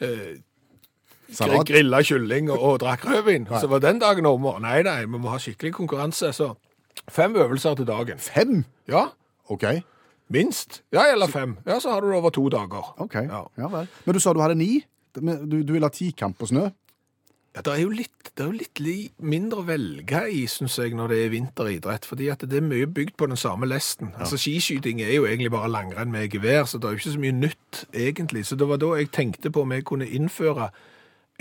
eh, 0.03 0.41
grilla 1.65 2.01
kylling 2.03 2.51
og, 2.51 2.59
og 2.59 2.79
drakk 2.83 3.05
rødvin. 3.07 3.47
Så 3.47 3.67
var 3.71 3.79
den 3.79 3.99
dagen 4.03 4.25
over. 4.27 4.59
Nei, 4.59 4.81
nei, 4.83 5.05
vi 5.05 5.21
må 5.21 5.31
ha 5.31 5.39
skikkelig 5.39 5.73
konkurranse. 5.77 6.33
Så 6.35 6.51
fem 7.11 7.35
øvelser 7.35 7.75
til 7.79 7.87
dagen. 7.87 8.19
Fem? 8.23 8.63
Ja, 8.87 9.09
OK. 9.51 9.65
minst. 10.31 10.81
Ja, 10.95 11.09
eller 11.11 11.27
fem. 11.27 11.57
Ja, 11.67 11.79
så 11.83 11.91
har 11.91 12.01
du 12.01 12.07
det 12.07 12.15
over 12.15 12.29
to 12.31 12.49
dager. 12.49 12.93
ok. 12.97 13.15
Ja. 13.15 13.43
Ja 13.57 13.67
vel. 13.67 13.87
Men 14.05 14.15
du 14.15 14.19
sa 14.23 14.33
du 14.33 14.39
hadde 14.39 14.55
ni? 14.55 14.85
Du, 15.15 15.59
du 15.63 15.73
vil 15.73 15.83
ha 15.83 15.89
tikamp 15.91 16.39
på 16.39 16.47
snø? 16.47 16.69
Ja, 17.51 17.59
det 17.67 17.71
er 17.73 17.81
jo 17.81 17.89
litt, 17.91 18.29
det 18.31 18.45
er 18.45 18.47
jo 18.47 18.55
litt 18.55 18.79
li, 18.79 18.93
mindre 19.19 19.59
å 19.59 19.65
velge 19.67 20.21
i, 20.31 20.45
synes 20.47 20.77
jeg, 20.79 20.93
når 20.95 21.11
det 21.11 21.17
er 21.19 21.33
vinteridrett, 21.33 22.05
fordi 22.07 22.29
at 22.31 22.45
det 22.47 22.61
er 22.61 22.63
mye 22.63 22.87
bygd 22.87 23.17
på 23.19 23.27
den 23.27 23.35
samme 23.35 23.67
lesten. 23.67 24.13
Altså, 24.15 24.39
skiskyting 24.39 25.01
er 25.03 25.11
jo 25.17 25.25
egentlig 25.27 25.51
bare 25.51 25.67
langrenn 25.67 26.13
med 26.13 26.31
gevær, 26.31 26.63
så 26.63 26.79
det 26.79 26.87
er 26.87 26.95
jo 26.95 27.01
ikke 27.01 27.15
så 27.17 27.23
mye 27.25 27.35
nytt, 27.41 27.81
egentlig. 27.91 28.45
Så 28.47 28.55
det 28.55 28.69
var 28.71 28.79
da 28.79 28.93
jeg 28.95 29.11
tenkte 29.11 29.51
på 29.51 29.65
om 29.65 29.75
jeg 29.75 29.83
kunne 29.83 30.07
innføre 30.07 30.69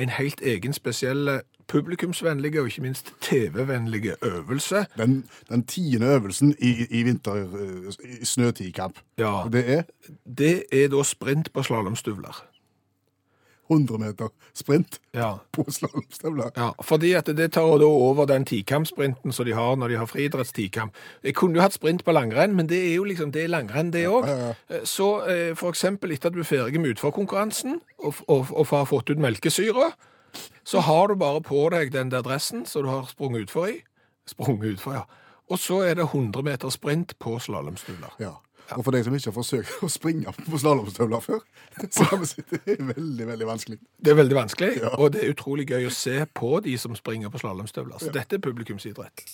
en 0.03 0.11
helt 0.17 0.43
egen 0.43 0.75
spesiell 0.75 1.31
publikumsvennlige 1.71 2.61
og 2.61 2.67
ikke 2.71 2.83
minst 2.83 3.13
TV-vennlige 3.23 4.15
øvelse. 4.27 4.85
Den, 4.99 5.25
den 5.49 5.63
tiende 5.67 6.07
øvelsen 6.07 6.55
i, 6.59 6.73
i 6.91 7.03
vinter 7.07 7.35
i 8.21 8.25
snøtikamp. 8.25 8.99
Ja. 9.19 9.43
Det 9.53 9.65
er 9.79 9.83
Det 10.39 10.65
er 10.73 10.89
da 10.89 11.03
sprint 11.03 11.53
på 11.53 11.63
slalåmstøvler. 11.63 12.45
100 13.71 13.99
meter 13.99 14.29
sprint 14.55 14.99
Ja. 15.15 15.33
på 15.53 15.65
slalåmstøvler. 15.71 16.51
Ja, 16.57 16.71
fordi 16.83 17.13
at 17.13 17.27
det 17.27 17.53
tar 17.53 17.79
da 17.79 17.85
over 17.87 18.27
den 18.27 18.45
tikampsprinten 18.45 19.33
som 19.33 19.47
de 19.47 19.55
har 19.55 19.77
når 19.77 19.89
de 19.89 19.97
har 19.97 20.07
friidrettstikamp. 20.11 20.93
Jeg 21.25 21.35
kunne 21.35 21.55
jo 21.55 21.61
hatt 21.63 21.73
sprint 21.79 22.05
på 22.05 22.13
langrenn, 22.13 22.57
men 22.57 22.67
det 22.69 22.81
er 22.91 22.95
jo 22.95 23.05
liksom, 23.05 23.31
det 23.33 23.45
er 23.45 23.49
langrenn 23.53 23.93
det 23.93 24.09
òg. 24.09 24.27
Så 24.85 25.11
eh, 25.31 25.55
for 25.57 25.71
eksempel 25.71 26.11
etter 26.13 26.29
at 26.29 26.35
du 26.35 26.41
er 26.43 26.49
ferdig 26.51 26.81
med 26.81 26.91
utforkonkurransen 26.97 27.81
og, 27.99 28.15
og, 28.29 28.47
og 28.51 28.67
har 28.75 28.85
fått 28.91 29.11
ut 29.11 29.19
melkesyre, 29.23 29.93
så 30.65 30.81
har 30.87 31.09
du 31.09 31.15
bare 31.21 31.41
på 31.43 31.65
deg 31.75 31.93
den 31.93 32.11
der 32.13 32.23
dressen 32.23 32.67
som 32.67 32.83
du 32.87 32.89
har 32.93 33.09
sprunget 33.11 33.49
utfor 33.49 33.67
i. 33.73 33.81
Sprunget 34.29 34.77
utfor, 34.77 34.95
ja. 35.01 35.05
Og 35.51 35.59
så 35.59 35.81
er 35.83 35.95
det 35.99 36.05
100 36.13 36.43
meter 36.47 36.71
sprint 36.71 37.17
på 37.19 37.39
slalåmstøvler. 37.43 38.13
Ja. 38.23 38.37
Og 38.77 38.85
for 38.87 38.95
deg 38.95 39.03
som 39.03 39.15
ikke 39.19 39.33
har 39.33 39.35
forsøkt 39.35 39.81
å 39.83 39.89
springe 39.91 40.31
på 40.47 40.59
slalåmstøvler 40.63 41.25
før, 41.25 41.41
så 41.97 42.05
har 42.07 42.21
vi 42.23 42.29
sett 42.31 42.53
det 42.55 42.77
er 42.77 42.85
veldig, 42.93 43.27
veldig 43.33 43.49
vanskelig. 43.49 43.79
Det 43.99 44.13
er 44.13 44.19
veldig 44.21 44.37
vanskelig, 44.39 44.69
Ja. 44.85 44.93
og 44.95 45.11
det 45.17 45.25
er 45.25 45.33
utrolig 45.35 45.67
gøy 45.73 45.89
å 45.89 45.95
se 45.95 46.21
på 46.39 46.61
de 46.63 46.77
som 46.79 46.95
springer 46.95 47.33
på 47.35 47.41
slalåmstøvler. 47.43 47.99
Så 47.99 48.13
dette 48.15 48.39
er 48.39 48.45
publikumsidrett. 48.45 49.25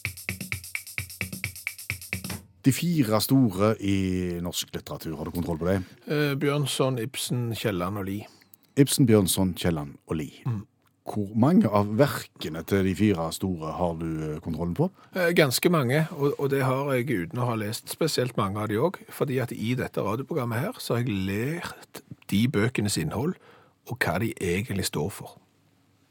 De 2.66 2.72
fire 2.74 3.20
store 3.22 3.74
i 3.84 3.96
norsk 4.42 4.72
litteratur, 4.74 5.12
har 5.20 5.28
du 5.28 5.34
kontroll 5.36 5.60
på 5.60 5.68
det? 5.68 5.76
Eh, 6.10 6.32
Bjørnson, 6.40 6.96
Ibsen, 6.98 7.50
Kielland 7.54 8.00
og 8.00 8.08
Lie. 8.08 8.26
Ibsen, 8.80 9.06
Bjørnson, 9.06 9.52
Kielland 9.54 9.94
og 10.08 10.16
Lie. 10.18 10.40
Hvor 11.06 11.28
mange 11.38 11.68
av 11.70 11.92
verkene 11.98 12.64
til 12.66 12.82
de 12.88 12.94
fire 12.98 13.28
store 13.34 13.74
har 13.78 13.94
du 14.00 14.06
eh, 14.06 14.38
kontrollen 14.42 14.74
på? 14.74 14.88
Eh, 15.14 15.30
Ganske 15.38 15.70
mange, 15.70 16.00
og, 16.18 16.48
det 16.50 16.64
har 16.66 16.90
jeg 16.96 17.06
uten 17.28 17.38
å 17.38 17.46
ha 17.52 17.54
lest 17.60 17.92
spesielt 17.92 18.36
mange 18.36 18.58
av 18.58 18.72
de 18.72 18.80
òg. 18.82 18.98
Fordi 19.14 19.38
at 19.42 19.54
i 19.54 19.76
dette 19.78 20.02
radioprogrammet 20.02 20.64
her 20.64 20.80
så 20.82 20.96
har 20.96 21.04
jeg 21.04 21.14
lært 21.28 22.02
de 22.32 22.42
bøkenes 22.50 22.98
innhold 22.98 23.36
og 23.86 23.98
hva 24.02 24.16
de 24.18 24.32
egentlig 24.42 24.88
står 24.88 25.12
for. 25.14 25.36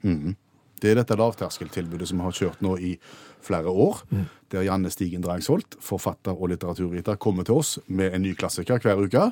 Det 0.06 0.92
er 0.92 1.00
dette 1.00 1.18
lavterskeltilbudet 1.18 2.08
som 2.08 2.22
har 2.24 2.36
kjørt 2.36 2.62
nå 2.64 2.76
i 2.78 2.94
flere 3.44 3.72
år, 3.72 4.04
der 4.54 4.64
Janne 4.68 4.92
Stigen 4.94 5.24
Drangsholt, 5.26 5.76
forfatter 5.84 6.38
og 6.38 6.54
litteraturviter, 6.54 7.18
kommer 7.20 7.44
til 7.44 7.60
oss 7.60 7.76
med 7.88 8.14
en 8.14 8.24
ny 8.24 8.32
klassiker 8.38 8.80
hver 8.80 9.02
uke, 9.02 9.26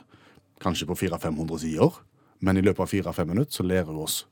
kanskje 0.63 0.89
på 0.89 0.97
400-500 1.05 1.63
sider, 1.63 2.01
men 2.43 2.59
i 2.59 2.65
løpet 2.65 2.83
av 2.83 3.13
4-5 3.13 3.31
minutter 3.31 3.61
så 3.61 3.63
lærer 3.67 3.91
hun 3.91 4.03
oss 4.03 4.23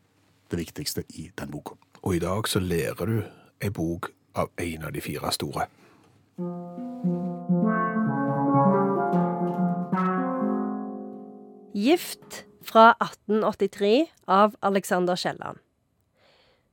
det 0.51 0.59
viktigste 0.59 1.03
i 1.09 1.29
den 1.39 1.51
boka. 1.51 1.75
Og 2.01 2.15
i 2.15 2.19
dag 2.19 2.47
så 2.47 2.59
lærer 2.59 3.05
du 3.05 3.21
ei 3.61 3.69
bok 3.69 4.11
av 4.35 4.49
en 4.59 4.87
av 4.87 4.93
de 4.93 5.01
fire 5.01 5.31
store. 5.31 5.67
Gift 11.75 12.43
fra 12.61 12.91
1883 13.01 14.07
av 14.27 14.55
Alexander 14.61 15.15
Kielland. 15.15 15.59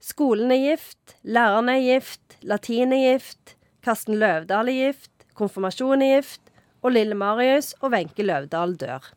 Skolen 0.00 0.52
er 0.54 0.62
gift, 0.62 1.16
læreren 1.22 1.68
er 1.72 1.82
gift, 1.82 2.38
latin 2.42 2.92
er 2.94 3.12
gift, 3.12 3.56
Karsten 3.82 4.18
Løvdahl 4.18 4.70
er 4.70 4.78
gift, 4.86 5.10
konfirmasjon 5.38 6.02
er 6.02 6.18
gift, 6.18 6.42
og 6.82 6.94
lille 6.94 7.16
Marius 7.18 7.72
og 7.80 7.92
Wenche 7.94 8.22
Løvdahl 8.26 8.76
dør. 8.78 9.12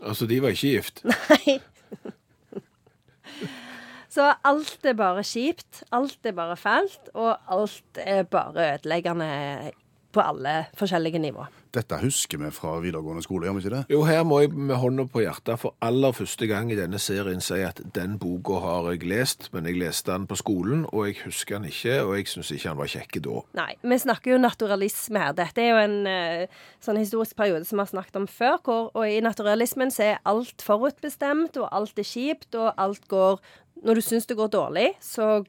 Altså, 0.00 0.26
de 0.26 0.42
var 0.42 0.54
ikke 0.54 0.74
gift. 0.76 1.02
Nei. 1.04 1.58
Så 4.14 4.28
alt 4.46 4.86
er 4.86 4.94
bare 4.94 5.24
kjipt, 5.26 5.82
alt 5.92 6.26
er 6.26 6.36
bare 6.36 6.56
fælt, 6.56 7.10
og 7.14 7.34
alt 7.50 7.98
er 7.98 8.22
bare 8.22 8.74
ødeleggende 8.74 9.72
på 10.12 10.22
alle 10.22 10.66
forskjellige 10.78 11.18
nivå. 11.18 11.46
Dette 11.74 11.98
husker 12.04 12.38
vi 12.38 12.50
fra 12.54 12.76
videregående 12.82 13.24
skole, 13.24 13.48
gjør 13.48 13.56
vi 13.56 13.62
ikke 13.64 13.72
det? 13.72 13.82
Jo, 13.90 14.02
her 14.06 14.22
må 14.26 14.40
jeg 14.44 14.52
med 14.54 14.76
hånda 14.78 15.06
på 15.10 15.24
hjertet 15.24 15.58
for 15.58 15.74
aller 15.82 16.14
første 16.14 16.46
gang 16.50 16.70
i 16.70 16.78
denne 16.78 17.00
serien 17.02 17.42
si 17.42 17.58
at 17.66 17.80
den 17.96 18.14
boka 18.22 18.60
har 18.62 18.90
jeg 18.92 19.08
lest, 19.10 19.48
men 19.54 19.66
jeg 19.66 19.80
leste 19.80 20.12
den 20.12 20.28
på 20.30 20.38
skolen, 20.38 20.84
og 20.92 21.08
jeg 21.08 21.18
husker 21.24 21.58
den 21.58 21.70
ikke, 21.72 21.96
og 22.04 22.14
jeg 22.18 22.30
syns 22.30 22.52
ikke 22.54 22.70
han 22.70 22.78
var 22.78 22.92
kjekk 22.94 23.18
da. 23.24 23.40
Nei, 23.58 23.72
vi 23.82 23.98
snakker 24.04 24.34
jo 24.34 24.40
naturalisme 24.42 25.24
her. 25.24 25.34
Dette 25.38 25.64
er 25.64 25.72
jo 25.72 25.82
en 25.82 25.98
eh, 26.10 26.62
sånn 26.84 27.00
historisk 27.00 27.38
periode 27.38 27.66
som 27.66 27.80
vi 27.80 27.86
har 27.86 27.92
snakket 27.92 28.20
om 28.22 28.28
før, 28.30 28.60
hvor, 28.62 28.88
og 28.94 29.10
i 29.10 29.18
naturalismen 29.24 29.92
så 29.94 30.12
er 30.12 30.22
alt 30.30 30.62
forutbestemt, 30.64 31.58
og 31.58 31.70
alt 31.74 31.98
er 31.98 32.08
kjipt, 32.08 32.52
og 32.54 32.72
alt 32.76 33.08
går 33.10 33.42
Når 33.84 33.98
du 33.98 34.00
syns 34.00 34.26
det 34.26 34.36
går 34.38 34.48
dårlig, 34.48 34.92
så 35.02 35.42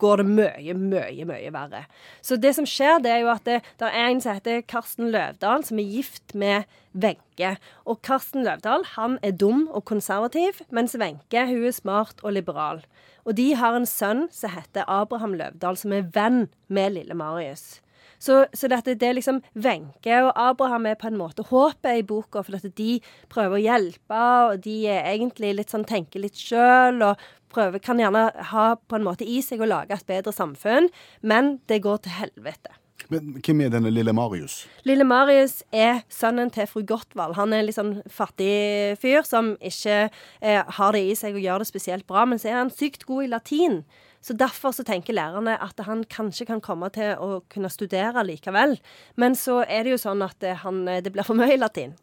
går 0.00 0.22
det 0.22 0.26
mye, 0.28 0.74
mye, 0.76 1.26
mye 1.28 1.52
verre. 1.54 1.84
Så 2.24 2.38
det 2.40 2.54
som 2.56 2.68
skjer, 2.68 2.98
det 3.04 3.12
er 3.12 3.22
jo 3.24 3.32
at 3.32 3.44
det, 3.48 3.60
det 3.80 3.90
er 3.90 4.08
en 4.08 4.22
som 4.22 4.38
heter 4.38 4.64
Karsten 4.70 5.10
Løvdahl, 5.14 5.64
som 5.66 5.80
er 5.80 5.92
gift 5.96 6.34
med 6.34 6.68
Wenche. 6.92 7.54
Og 7.86 8.00
Karsten 8.06 8.46
Løvdahl 8.46 8.86
han 8.96 9.18
er 9.26 9.36
dum 9.36 9.66
og 9.68 9.84
konservativ, 9.90 10.62
mens 10.72 10.96
Wenche 11.00 11.46
hun 11.50 11.68
er 11.68 11.76
smart 11.76 12.24
og 12.24 12.34
liberal. 12.38 12.82
Og 13.28 13.36
de 13.36 13.52
har 13.60 13.76
en 13.76 13.88
sønn 13.88 14.26
som 14.32 14.54
heter 14.54 14.88
Abraham 14.88 15.36
Løvdahl, 15.38 15.76
som 15.78 15.92
er 15.94 16.08
venn 16.14 16.48
med 16.68 16.96
lille 16.96 17.14
Marius. 17.14 17.80
Så, 18.20 18.42
så 18.52 18.68
dette, 18.68 18.94
det 19.00 19.08
er 19.08 19.16
liksom 19.16 19.40
Wenche 19.56 20.18
og 20.26 20.32
Abraham 20.36 20.90
er 20.90 20.98
på 21.00 21.08
en 21.08 21.18
måte 21.20 21.46
håpet 21.48 22.02
i 22.02 22.06
boka, 22.06 22.44
for 22.44 22.58
at 22.58 22.66
de 22.76 22.98
prøver 23.32 23.56
å 23.56 23.62
hjelpe, 23.64 24.24
og 24.50 24.64
de 24.66 24.76
er 24.92 25.08
egentlig 25.14 25.54
litt 25.56 25.72
sånn 25.72 25.88
tenker 25.88 26.20
litt 26.20 26.36
sjøl, 26.36 27.00
og 27.06 27.30
prøver, 27.50 27.80
kan 27.82 27.98
gjerne 28.00 28.28
ha 28.52 28.66
på 28.76 28.98
en 28.98 29.06
måte 29.08 29.26
i 29.26 29.40
seg 29.44 29.64
å 29.64 29.70
lage 29.70 29.96
et 29.96 30.06
bedre 30.08 30.34
samfunn, 30.36 30.90
men 31.24 31.56
det 31.70 31.80
går 31.86 32.04
til 32.04 32.18
helvete. 32.18 32.76
Men 33.10 33.32
hvem 33.42 33.64
er 33.64 33.72
denne 33.72 33.90
lille 33.90 34.12
Marius? 34.14 34.60
Lille 34.86 35.06
Marius 35.08 35.60
er 35.74 36.04
sønnen 36.12 36.52
til 36.54 36.68
fru 36.70 36.84
Gottwald. 36.86 37.34
Han 37.38 37.54
er 37.54 37.62
en 37.62 37.66
litt 37.66 37.78
sånn 37.78 37.96
fattig 38.12 38.98
fyr 39.02 39.24
som 39.26 39.54
ikke 39.56 39.96
eh, 40.06 40.60
har 40.76 40.94
det 40.94 41.02
i 41.08 41.16
seg 41.18 41.34
å 41.34 41.42
gjøre 41.42 41.64
det 41.64 41.70
spesielt 41.72 42.06
bra, 42.06 42.26
men 42.28 42.38
så 42.38 42.52
er 42.52 42.60
han 42.60 42.70
sykt 42.70 43.08
god 43.08 43.26
i 43.26 43.32
latin. 43.32 43.80
Så 44.20 44.36
Derfor 44.36 44.74
så 44.76 44.84
tenker 44.84 45.16
lærerne 45.16 45.56
at 45.62 45.80
han 45.86 46.04
kanskje 46.04 46.46
kan 46.46 46.60
komme 46.60 46.90
til 46.92 47.16
å 47.16 47.40
kunne 47.52 47.70
studere 47.72 48.24
likevel. 48.26 48.76
Men 49.16 49.36
så 49.38 49.62
er 49.64 49.84
det 49.84 49.94
jo 49.94 50.00
sånn 50.02 50.22
at 50.26 50.36
det, 50.44 50.58
han, 50.64 50.84
det 50.84 51.12
blir 51.12 51.26
for 51.26 51.38
mye 51.38 51.56
latin. 51.56 51.96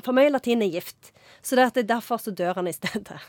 For 0.00 0.16
mye 0.16 0.32
latin 0.32 0.64
er 0.64 0.72
gift. 0.72 1.10
Så 1.44 1.56
det 1.56 1.66
er 1.68 1.88
derfor 1.90 2.16
så 2.22 2.32
dør 2.32 2.56
han 2.62 2.70
i 2.70 2.72
stedet. 2.72 3.20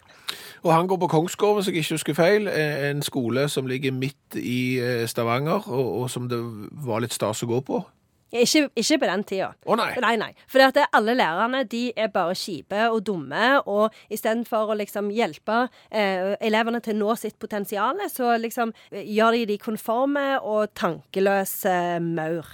Og 0.63 0.71
han 0.73 0.87
går 0.87 1.01
på 1.03 1.11
Kongsgård, 1.11 1.57
hvis 1.59 1.67
jeg 1.67 1.81
ikke 1.81 1.97
husker 1.97 2.15
feil, 2.15 2.47
eh, 2.47 2.89
en 2.89 3.03
skole 3.03 3.47
som 3.51 3.67
ligger 3.67 3.91
midt 3.95 4.39
i 4.39 4.79
eh, 4.79 5.07
Stavanger, 5.07 5.67
og, 5.67 6.01
og 6.01 6.09
som 6.11 6.29
det 6.31 6.39
var 6.85 7.03
litt 7.03 7.15
stas 7.15 7.43
å 7.43 7.49
gå 7.51 7.59
på. 7.67 7.83
Ikke, 8.29 8.67
ikke 8.77 8.99
på 9.01 9.09
den 9.09 9.23
tida. 9.25 9.49
Å 9.65 9.77
nei. 9.79 9.89
Nei, 10.03 10.13
nei. 10.21 10.29
For 10.49 10.61
alle 10.61 11.15
lærerne 11.17 11.63
de 11.69 11.89
er 11.97 12.11
bare 12.13 12.37
kjipe 12.37 12.85
og 12.91 13.01
dumme, 13.07 13.57
og 13.65 13.95
istedenfor 14.13 14.73
å 14.73 14.77
liksom 14.77 15.09
hjelpe 15.13 15.63
eh, 15.89 16.35
elevene 16.37 16.81
til 16.85 16.99
å 16.99 17.01
nå 17.03 17.17
sitt 17.17 17.39
potensial, 17.41 17.97
så 18.11 18.35
liksom 18.37 18.73
eh, 18.91 19.05
gjør 19.09 19.39
de 19.39 19.45
de 19.49 19.59
konforme 19.61 20.25
og 20.45 20.73
tankeløse 20.77 21.99
maur. 22.05 22.49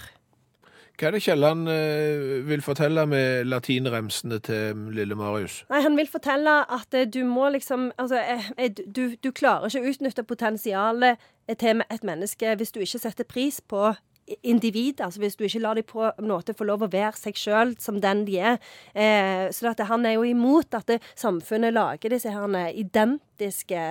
Hva 0.96 1.10
er 1.10 1.12
det 1.12 1.20
Kielland 1.26 1.68
eh, 1.68 2.42
vil 2.48 2.62
fortelle 2.64 3.02
med 3.06 3.50
latinremsene 3.50 4.38
til 4.40 4.86
lille 4.96 5.16
Marius? 5.18 5.58
Nei, 5.68 5.82
han 5.84 5.98
vil 5.98 6.08
fortelle 6.08 6.62
at 6.72 6.96
eh, 6.96 7.04
du 7.04 7.20
må 7.28 7.50
liksom 7.52 7.90
Altså, 8.00 8.22
du, 8.96 9.12
du 9.20 9.28
klarer 9.36 9.68
ikke 9.68 9.84
å 9.84 9.92
utnytte 9.92 10.24
potensialet 10.24 11.20
til 11.60 11.84
et 11.84 12.04
menneske 12.04 12.54
hvis 12.56 12.72
du 12.72 12.80
ikke 12.80 13.02
setter 13.02 13.28
pris 13.28 13.60
på 13.60 13.90
individ, 14.42 15.00
altså 15.00 15.22
hvis 15.22 15.36
du 15.38 15.44
ikke 15.46 15.62
lar 15.62 15.78
dem 15.78 15.86
på 15.86 16.02
en 16.08 16.30
måte 16.30 16.54
få 16.56 16.66
lov 16.66 16.84
å 16.84 16.90
være 16.90 17.14
seg 17.18 17.38
sjøl 17.38 17.74
som 17.82 18.00
den 18.02 18.24
de 18.26 18.38
er. 18.52 18.60
Eh, 18.94 19.46
så 19.54 19.70
at 19.70 19.82
han 19.88 20.06
er 20.08 20.16
jo 20.16 20.26
imot 20.26 20.74
at 20.76 20.88
det, 20.90 21.00
samfunnet 21.18 21.74
lager 21.76 22.12
disse 22.12 22.32
her 22.32 22.70
identiske 22.74 23.82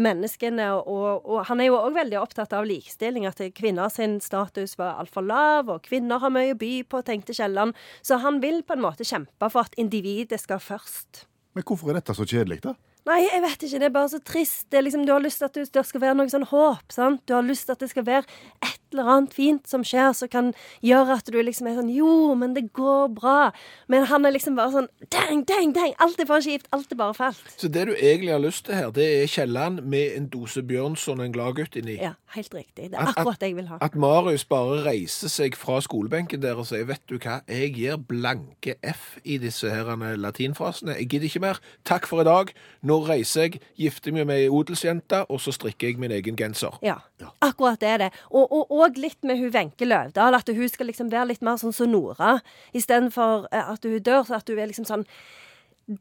menneskene. 0.00 0.68
Og, 0.80 1.26
og 1.26 1.44
han 1.50 1.60
er 1.60 1.70
jo 1.70 1.80
òg 1.80 1.98
veldig 1.98 2.20
opptatt 2.22 2.54
av 2.56 2.68
likestilling, 2.68 3.26
at 3.28 3.42
kvinner 3.56 3.92
sin 3.92 4.18
status 4.24 4.78
var 4.80 5.02
altfor 5.02 5.26
lav, 5.26 5.72
og 5.72 5.84
kvinner 5.88 6.22
har 6.22 6.32
mye 6.32 6.54
å 6.54 6.60
by 6.60 6.72
på, 6.88 7.02
tenkte 7.06 7.36
Kielland. 7.36 7.76
Så 8.04 8.20
han 8.22 8.40
vil 8.44 8.62
på 8.64 8.78
en 8.78 8.86
måte 8.86 9.06
kjempe 9.08 9.52
for 9.52 9.66
at 9.66 9.76
individet 9.80 10.40
skal 10.40 10.62
først. 10.62 11.26
Men 11.52 11.68
hvorfor 11.68 11.92
er 11.92 12.00
dette 12.00 12.16
så 12.16 12.24
kjedelig, 12.24 12.62
da? 12.64 12.76
Nei, 13.08 13.24
jeg 13.24 13.42
vet 13.42 13.64
ikke. 13.66 13.78
Det 13.82 13.88
er 13.88 13.94
bare 13.96 14.10
så 14.12 14.20
trist. 14.22 14.68
Det 14.70 14.78
er 14.78 14.84
liksom, 14.86 15.02
du 15.06 15.10
har 15.10 15.22
lyst 15.22 15.42
til 15.42 15.48
at 15.48 15.74
det 15.74 15.82
skal 15.88 16.04
være 16.04 16.18
noe 16.20 16.30
sånn 16.30 16.46
håp. 16.52 16.86
sant? 16.94 17.24
Du 17.26 17.34
har 17.34 17.42
lyst 17.42 17.66
til 17.66 17.74
at 17.74 17.82
det 17.82 17.90
skal 17.90 18.06
være 18.06 18.22
et 18.62 18.81
eller 18.94 19.08
annet 19.08 19.34
fint 19.34 19.68
som 19.68 19.84
skjer, 19.84 20.12
som 20.16 20.28
kan 20.28 20.52
gjøre 20.82 21.16
at 21.18 21.30
du 21.32 21.38
liksom 21.42 21.66
er 21.70 21.78
sånn 21.80 21.90
Jo, 21.92 22.34
men 22.38 22.54
det 22.54 22.72
går 22.76 23.08
bra. 23.16 23.50
Men 23.88 24.06
han 24.10 24.24
er 24.28 24.32
liksom 24.36 24.56
bare 24.56 24.72
sånn 24.72 24.88
Dang, 25.12 25.42
dang, 25.48 25.72
dang! 25.76 25.94
Alt 26.02 26.20
er 26.20 26.26
for 26.26 26.40
kjipt. 26.44 26.68
Alt 26.72 26.92
er 26.92 26.96
bare 27.00 27.14
fælt. 27.14 27.42
Så 27.58 27.68
det 27.72 27.86
du 27.88 27.94
egentlig 27.94 28.32
har 28.32 28.42
lyst 28.42 28.64
til 28.66 28.74
her, 28.74 28.90
det 28.90 29.06
er 29.22 29.26
Kielland 29.26 29.82
med 29.82 30.16
en 30.16 30.28
dose 30.32 30.62
Bjørnson 30.62 31.20
og 31.20 31.26
en 31.26 31.32
gladgutt 31.34 31.76
inni. 31.76 31.98
Ja, 32.00 32.14
helt 32.36 32.54
riktig. 32.54 32.90
Det 32.90 32.94
er 32.94 33.02
At- 33.02 33.08
at- 33.08 33.18
akkurat 33.18 33.40
det 33.40 33.48
jeg 33.52 33.56
vil 33.56 33.68
ha. 33.68 33.78
At 33.80 33.94
Marius 33.94 34.44
bare 34.44 34.82
reiser 34.84 35.28
seg 35.28 35.56
fra 35.56 35.80
skolebenken 35.80 36.40
der 36.42 36.54
og 36.54 36.66
sier 36.66 36.84
vet 36.84 37.02
du 37.08 37.18
hva, 37.18 37.40
jeg 37.48 37.74
gir 37.74 37.96
blanke 37.96 38.74
F 38.82 39.18
i 39.24 39.38
disse 39.38 39.70
her 39.70 39.84
latinfrasene. 40.16 40.96
Jeg 40.98 41.08
gidder 41.08 41.24
ikke 41.28 41.40
mer. 41.40 41.60
Takk 41.84 42.06
for 42.06 42.20
i 42.20 42.24
dag. 42.24 42.52
Nå 42.82 42.98
reiser 43.06 43.42
jeg, 43.46 43.60
gifter 43.78 44.12
meg 44.12 44.26
med 44.26 44.42
ei 44.44 44.48
odelsjente, 44.52 45.24
og 45.30 45.40
så 45.40 45.52
strikker 45.54 45.88
jeg 45.92 45.98
min 46.02 46.10
egen 46.14 46.36
genser. 46.36 46.78
Ja, 46.82 46.96
akkurat 47.42 47.80
det 47.80 47.88
er 47.88 47.96
det. 47.98 48.10
Og, 48.30 48.46
og, 48.52 48.70
og 48.70 48.81
litt 48.98 49.22
med 49.26 49.38
hun 49.38 49.52
Wenche 49.54 49.86
Løvdahl, 49.86 50.34
at 50.34 50.48
hun 50.48 50.68
skal 50.68 50.88
liksom 50.90 51.10
være 51.12 51.30
litt 51.32 51.42
mer 51.42 51.60
sånn 51.60 51.74
som 51.76 51.90
Nora. 51.90 52.38
Istedenfor 52.76 53.48
eh, 53.52 53.72
at 53.74 53.84
hun 53.86 54.02
dør, 54.02 54.24
så 54.28 54.40
at 54.40 54.48
hun 54.48 54.58
er 54.58 54.70
liksom 54.72 54.88
sånn 54.88 55.06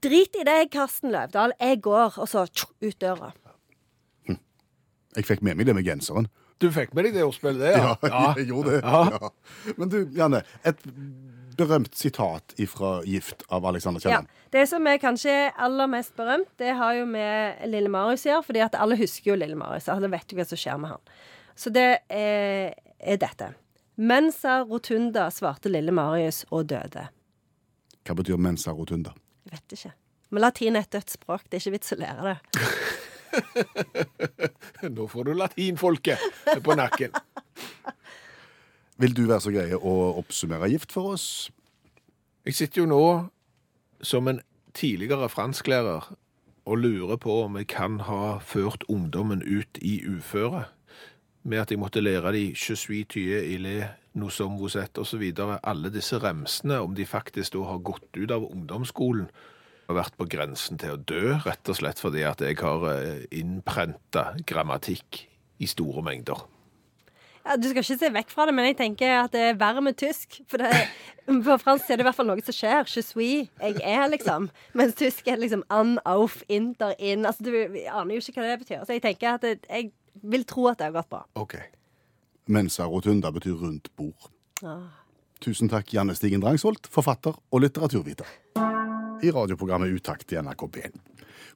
Drit 0.02 0.36
i 0.38 0.44
deg, 0.46 0.70
Karsten 0.72 1.10
Løvdahl. 1.12 1.56
Jeg 1.60 1.80
går, 1.82 2.20
og 2.22 2.28
så 2.30 2.46
ut 2.46 3.00
døra. 3.02 3.32
Jeg 5.18 5.26
fikk 5.28 5.42
med 5.44 5.58
meg 5.58 5.68
det 5.68 5.74
med 5.76 5.84
genseren. 5.84 6.30
Du 6.62 6.70
fikk 6.72 6.94
med 6.94 7.08
deg 7.08 7.18
det 7.18 7.26
ordspillet, 7.26 7.64
det? 7.66 7.74
Ja, 7.74 8.34
jeg 8.40 8.52
gjorde 8.52 8.78
det. 8.78 8.82
Ja. 8.86 9.02
Ja. 9.18 9.74
Men 9.80 9.92
du, 9.92 9.98
Janne, 10.16 10.44
et 10.64 10.86
berømt 11.58 11.98
sitat 11.98 12.54
fra 12.70 13.02
Gift 13.06 13.44
av 13.50 13.66
Alexander 13.66 14.02
Ja. 14.10 14.22
Det 14.54 14.68
som 14.70 14.88
er 14.88 15.02
kanskje 15.02 15.34
aller 15.58 15.90
mest 15.90 16.16
berømt, 16.16 16.50
det 16.62 16.76
har 16.78 16.96
jo 16.96 17.06
med 17.10 17.66
Lille 17.70 17.90
Marius 17.92 18.26
å 18.26 18.34
gjøre, 18.36 18.48
fordi 18.48 18.64
at 18.66 18.78
alle 18.78 18.98
husker 19.00 19.34
jo 19.34 19.40
Lille 19.40 19.58
Marius. 19.58 19.90
Alle 19.92 20.10
vet 20.12 20.32
jo 20.32 20.40
hva 20.40 20.48
som 20.48 20.60
skjer 20.60 20.80
med 20.82 20.94
han. 20.96 21.04
Så 21.62 21.70
det 21.70 21.88
er, 22.10 22.74
er 22.98 23.18
dette. 23.22 23.52
Mensa 24.02 24.62
rotunda, 24.66 25.28
svarte 25.30 25.70
lille 25.70 25.94
Marius 25.94 26.42
og 26.50 26.72
døde. 26.72 27.04
Hva 28.02 28.16
betyr 28.18 28.40
mensa 28.42 28.74
rotunda? 28.74 29.14
Jeg 29.46 29.54
vet 29.60 29.76
ikke. 29.78 29.92
Men 30.32 30.46
latin 30.46 30.80
er 30.80 30.88
et 30.88 30.96
dødt 30.96 31.14
språk. 31.14 31.46
Det 31.46 31.60
er 31.60 31.62
ikke 31.62 31.76
vits 31.76 31.94
å 31.94 32.00
lære 32.02 32.32
det. 32.32 32.38
Nå 34.96 35.06
får 35.12 35.28
du 35.28 35.34
latinfolket 35.38 36.24
på 36.66 36.78
nakken. 36.80 37.14
Vil 39.02 39.14
du 39.18 39.24
være 39.28 39.44
så 39.46 39.54
grei 39.54 39.78
å 39.78 39.96
oppsummere 40.22 40.72
Gift 40.72 40.96
for 40.96 41.14
oss? 41.14 41.28
Jeg 42.48 42.58
sitter 42.58 42.82
jo 42.82 42.90
nå 42.90 43.06
som 44.02 44.28
en 44.32 44.42
tidligere 44.74 45.30
fransklærer 45.30 46.10
og 46.66 46.78
lurer 46.82 47.22
på 47.22 47.44
om 47.46 47.58
jeg 47.60 47.70
kan 47.70 48.00
ha 48.08 48.40
ført 48.42 48.86
ungdommen 48.90 49.44
ut 49.46 49.78
i 49.82 50.00
uføre. 50.10 50.66
Med 51.44 51.64
at 51.64 51.72
jeg 51.74 51.82
måtte 51.82 52.04
lære 52.04 52.34
de 52.36 52.44
je 52.54 53.04
tye 53.10 53.40
ile, 53.56 53.90
noe 54.14 54.30
som 54.30 54.58
vous 54.60 54.78
êtes 54.78 55.02
osv. 55.02 55.24
Alle 55.64 55.90
disse 55.90 56.20
remsene, 56.22 56.82
om 56.82 56.94
de 56.96 57.06
faktisk 57.06 57.54
da 57.54 57.66
har 57.66 57.82
gått 57.82 58.18
ut 58.18 58.32
av 58.32 58.46
ungdomsskolen 58.52 59.30
har 59.92 60.00
vært 60.00 60.18
på 60.20 60.28
grensen 60.32 60.80
til 60.82 60.96
å 60.96 61.02
dø, 61.02 61.36
rett 61.46 61.72
og 61.72 61.78
slett 61.78 62.00
fordi 62.02 62.24
at 62.28 62.42
jeg 62.44 62.60
har 62.62 62.88
eh, 62.94 63.28
innprenta 63.36 64.32
grammatikk 64.48 65.26
i 65.62 65.70
store 65.70 66.04
mengder. 66.06 66.48
Ja, 67.42 67.56
du 67.58 67.66
skal 67.72 67.82
ikke 67.82 67.98
se 67.98 68.10
vekk 68.14 68.30
fra 68.30 68.46
det, 68.46 68.54
men 68.54 68.68
jeg 68.70 68.78
tenker 68.78 69.16
at 69.24 69.34
det 69.34 69.42
er 69.42 69.58
verre 69.58 69.82
med 69.82 69.98
tysk. 69.98 70.38
For 70.50 70.62
det, 70.62 70.70
på 71.48 71.58
fransk 71.64 71.90
er 71.90 71.98
det 71.98 72.06
i 72.06 72.08
hvert 72.10 72.18
fall 72.20 72.30
noe 72.30 72.44
som 72.46 72.56
skjer. 72.56 72.86
Je 72.86 73.02
suis, 73.06 73.50
jeg 73.50 73.80
er, 73.82 74.04
liksom. 74.14 74.52
Mens 74.78 74.94
tysk 75.00 75.32
er 75.32 75.42
liksom 75.42 75.64
an, 75.74 75.96
auf, 76.06 76.42
inter, 76.54 76.94
in. 77.00 77.26
Altså, 77.26 77.48
du 77.48 77.82
aner 77.90 78.14
jo 78.14 78.22
ikke 78.22 78.44
hva 78.44 78.52
det 78.52 78.62
betyr. 78.62 78.86
Så 78.86 78.98
jeg 78.98 79.04
tenker 79.08 79.40
at 79.40 79.50
jeg 79.50 79.90
vil 80.22 80.44
tro 80.50 80.68
at 80.72 80.80
det 80.80 80.90
har 80.90 80.98
gått 81.00 81.12
bra. 81.12 81.24
Ok. 81.40 81.58
Mensa 82.52 82.88
rotunda 82.90 83.32
betyr 83.32 83.60
rundt 83.62 83.92
bord. 83.96 84.32
Ah. 84.64 85.02
Tusen 85.42 85.72
takk, 85.72 85.90
Janne 85.94 86.14
Stigen 86.18 86.42
Drangsholt, 86.44 86.90
forfatter 86.92 87.34
og 87.34 87.64
litteraturviter. 87.64 88.28
I 89.22 89.32
radioprogrammet 89.34 89.94
Utakt 89.94 90.34
i 90.34 90.38
NRK 90.42 90.68
P1. 90.76 91.00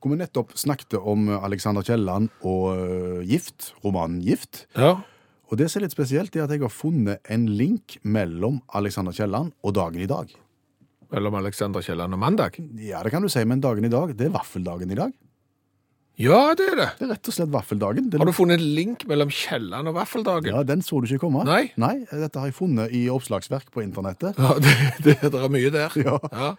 Hvor 0.02 0.14
vi 0.14 0.20
nettopp 0.20 0.54
snakket 0.58 0.98
om 1.00 1.28
Alexander 1.38 1.86
Kielland 1.86 2.32
og 2.46 2.78
øh, 2.78 3.22
Gift, 3.26 3.74
romanen 3.84 4.22
Gift. 4.26 4.66
Ja. 4.78 5.00
Og 5.50 5.60
det 5.60 5.70
som 5.70 5.80
er 5.80 5.86
litt 5.86 5.96
spesielt, 5.96 6.36
er 6.36 6.46
at 6.46 6.54
jeg 6.54 6.64
har 6.64 6.74
funnet 6.74 7.22
en 7.32 7.46
link 7.50 8.00
mellom 8.02 8.60
Alexander 8.78 9.14
Kielland 9.14 9.54
og 9.66 9.76
dagen 9.78 10.02
i 10.02 10.10
dag. 10.10 10.34
Mellom 11.14 11.38
Alexander 11.38 11.86
Kielland 11.86 12.18
og 12.18 12.22
mandag? 12.22 12.58
Ja, 12.82 13.04
det 13.06 13.14
kan 13.14 13.22
du 13.22 13.30
si, 13.30 13.44
men 13.46 13.62
dagen 13.62 13.86
i 13.86 13.94
dag, 13.94 14.14
det 14.18 14.30
er 14.30 14.34
vaffeldagen 14.34 14.94
i 14.94 14.98
dag. 14.98 15.14
Ja, 16.18 16.54
det 16.56 16.64
er 16.72 16.78
det. 16.80 16.86
Det 16.96 17.04
er 17.06 17.10
rett 17.12 17.28
og 17.28 17.36
slett 17.36 17.50
vaffeldagen. 17.52 18.06
Den... 18.10 18.22
Har 18.22 18.30
du 18.30 18.32
funnet 18.38 18.62
en 18.62 18.70
link 18.78 19.02
mellom 19.10 19.32
Kielland 19.36 19.90
og 19.92 19.98
vaffeldagen? 19.98 20.48
Ja, 20.54 20.62
Den 20.64 20.80
så 20.86 21.02
du 21.04 21.10
ikke 21.10 21.26
komme. 21.26 21.42
Nei. 21.48 21.74
Nei, 21.82 22.06
Dette 22.08 22.40
har 22.40 22.48
jeg 22.48 22.56
funnet 22.56 22.94
i 22.96 23.02
oppslagsverk 23.12 23.68
på 23.76 23.84
internettet. 23.84 24.40
Ja, 24.40 24.54
det, 24.64 24.76
det, 25.04 25.18
det 25.26 25.42
er 25.44 25.52
mye 25.52 25.72
der. 25.76 25.98
Ja. 26.00 26.16
Ja. 26.32 26.50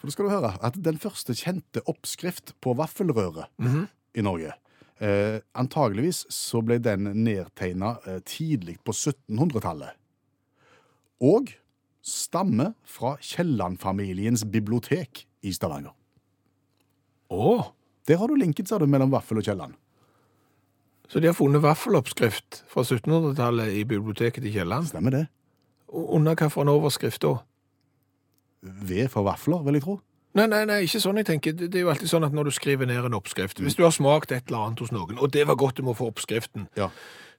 For 0.00 0.10
da 0.10 0.14
skal 0.16 0.26
du 0.26 0.32
høre 0.34 0.50
at 0.66 0.80
den 0.82 0.98
første 1.02 1.36
kjente 1.38 1.84
oppskrift 1.90 2.56
på 2.64 2.74
vaffelrøre 2.80 3.46
Mhm. 3.62 3.84
i 4.18 4.22
Norge 4.26 4.50
eh, 5.02 5.38
Antageligvis 5.58 6.24
så 6.34 6.60
ble 6.66 6.80
den 6.82 7.06
nedtegna 7.24 7.94
eh, 8.10 8.18
tidlig 8.26 8.76
på 8.86 8.92
1700-tallet. 8.94 9.94
Og 11.22 11.54
stammer 12.04 12.74
fra 12.84 13.14
Kielland-familiens 13.22 14.42
bibliotek 14.50 15.22
i 15.46 15.54
Stavanger. 15.54 15.94
Å, 17.32 17.54
Der 18.08 18.16
har 18.20 18.28
du 18.28 18.34
linket, 18.36 18.68
sa 18.68 18.78
du, 18.78 18.86
mellom 18.86 19.10
vaffel 19.12 19.38
og 19.40 19.44
Kielland. 19.46 19.74
så 21.08 21.20
de 21.20 21.26
har 21.28 21.34
funnet 21.36 21.62
vaffeloppskrift 21.62 22.64
fra 22.68 22.82
1700-tallet 22.82 23.72
i 23.76 23.84
biblioteket 23.84 24.44
i 24.44 24.50
Kielland? 24.52 24.86
Stemmer 24.88 25.10
det? 25.10 25.26
Og 25.88 26.14
Under 26.14 26.34
hvilken 26.34 26.68
overskrift 26.68 27.22
da? 27.22 27.36
Ved 28.62 29.08
for 29.08 29.22
vafler, 29.22 29.62
vil 29.62 29.74
jeg 29.78 29.82
tro. 29.84 29.98
Nei, 30.34 30.46
nei, 30.50 30.64
nei, 30.66 30.80
ikke 30.82 30.98
sånn 30.98 31.20
jeg 31.20 31.26
tenker. 31.28 31.52
Det 31.54 31.76
er 31.78 31.84
jo 31.84 31.90
alltid 31.92 32.10
sånn 32.10 32.24
at 32.26 32.32
når 32.34 32.48
du 32.48 32.54
skriver 32.56 32.88
ned 32.90 33.04
en 33.06 33.14
oppskrift, 33.14 33.60
hvis 33.62 33.76
du 33.78 33.84
har 33.84 33.92
smakt 33.94 34.32
et 34.34 34.48
eller 34.48 34.64
annet 34.64 34.80
hos 34.82 34.90
noen, 34.90 35.20
og 35.22 35.30
det 35.30 35.44
var 35.46 35.54
godt 35.60 35.76
du 35.78 35.84
må 35.86 35.94
få 35.94 36.08
oppskriften, 36.10 36.66
Ja. 36.76 36.88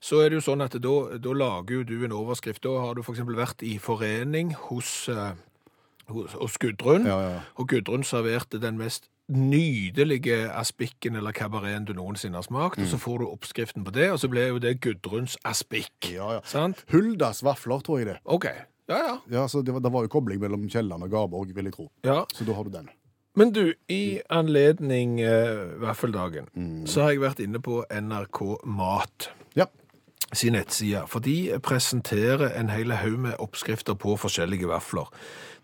så 0.00 0.22
er 0.24 0.30
det 0.30 0.38
jo 0.38 0.46
sånn 0.46 0.64
at 0.64 0.78
da, 0.80 0.94
da 1.18 1.32
lager 1.36 1.74
jo 1.74 1.82
du 1.84 2.04
en 2.06 2.12
overskrift. 2.16 2.62
Da 2.64 2.72
har 2.80 2.94
du 2.94 3.02
eksempel 3.02 3.36
vært 3.36 3.60
i 3.62 3.76
forening 3.82 4.54
hos, 4.70 5.08
eh, 5.12 5.34
hos, 6.08 6.32
hos 6.40 6.56
Gudrun, 6.62 7.04
ja, 7.04 7.18
ja. 7.20 7.40
og 7.56 7.68
Gudrun 7.68 8.02
serverte 8.06 8.58
den 8.62 8.78
mest 8.78 9.10
nydelige 9.28 10.36
aspikken 10.54 11.16
eller 11.18 11.34
kabareten 11.34 11.86
du 11.88 11.92
noensinne 11.96 12.38
har 12.38 12.46
smakt, 12.46 12.78
og 12.82 12.88
så 12.90 12.98
får 13.00 13.18
du 13.22 13.26
oppskriften 13.30 13.84
på 13.86 13.92
det, 13.96 14.10
og 14.12 14.20
så 14.22 14.28
blir 14.32 14.52
jo 14.52 14.60
det 14.62 14.76
Gudruns 14.84 15.36
aspikk. 15.44 16.12
Ja, 16.14 16.38
ja. 16.38 16.66
Huldas 16.92 17.42
vafler, 17.46 17.82
tror 17.86 17.98
jeg 18.02 18.10
det. 18.12 18.18
Ok. 18.24 18.46
Ja, 18.88 18.98
ja. 19.02 19.16
Ja, 19.40 19.46
så 19.50 19.64
det 19.66 19.74
var, 19.74 19.82
det 19.82 19.90
var 19.92 20.06
jo 20.06 20.12
kobling 20.12 20.38
mellom 20.42 20.68
Kielland 20.70 21.02
og 21.02 21.10
Garborg, 21.10 21.50
vil 21.56 21.64
jeg 21.70 21.74
tro. 21.74 21.88
Ja. 22.06 22.20
Så 22.34 22.46
da 22.46 22.54
har 22.54 22.64
du 22.68 22.70
den. 22.70 22.88
Men 23.36 23.50
du, 23.52 23.74
i 23.92 24.20
anledning 24.32 25.18
uh, 25.20 25.74
vaffeldagen, 25.82 26.46
Mm. 26.54 26.86
så 26.88 27.02
har 27.02 27.10
jeg 27.12 27.20
vært 27.20 27.42
inne 27.44 27.60
på 27.60 27.82
NRK 27.90 28.40
Mat 28.64 29.30
Ja. 29.58 29.66
Sin 30.32 30.52
nettside, 30.56 31.04
for 31.06 31.22
de 31.22 31.58
presenterer 31.62 32.50
en 32.58 32.70
hel 32.70 32.92
haug 32.98 33.18
med 33.18 33.36
oppskrifter 33.38 33.94
på 33.94 34.16
forskjellige 34.18 34.68
vafler. 34.68 35.06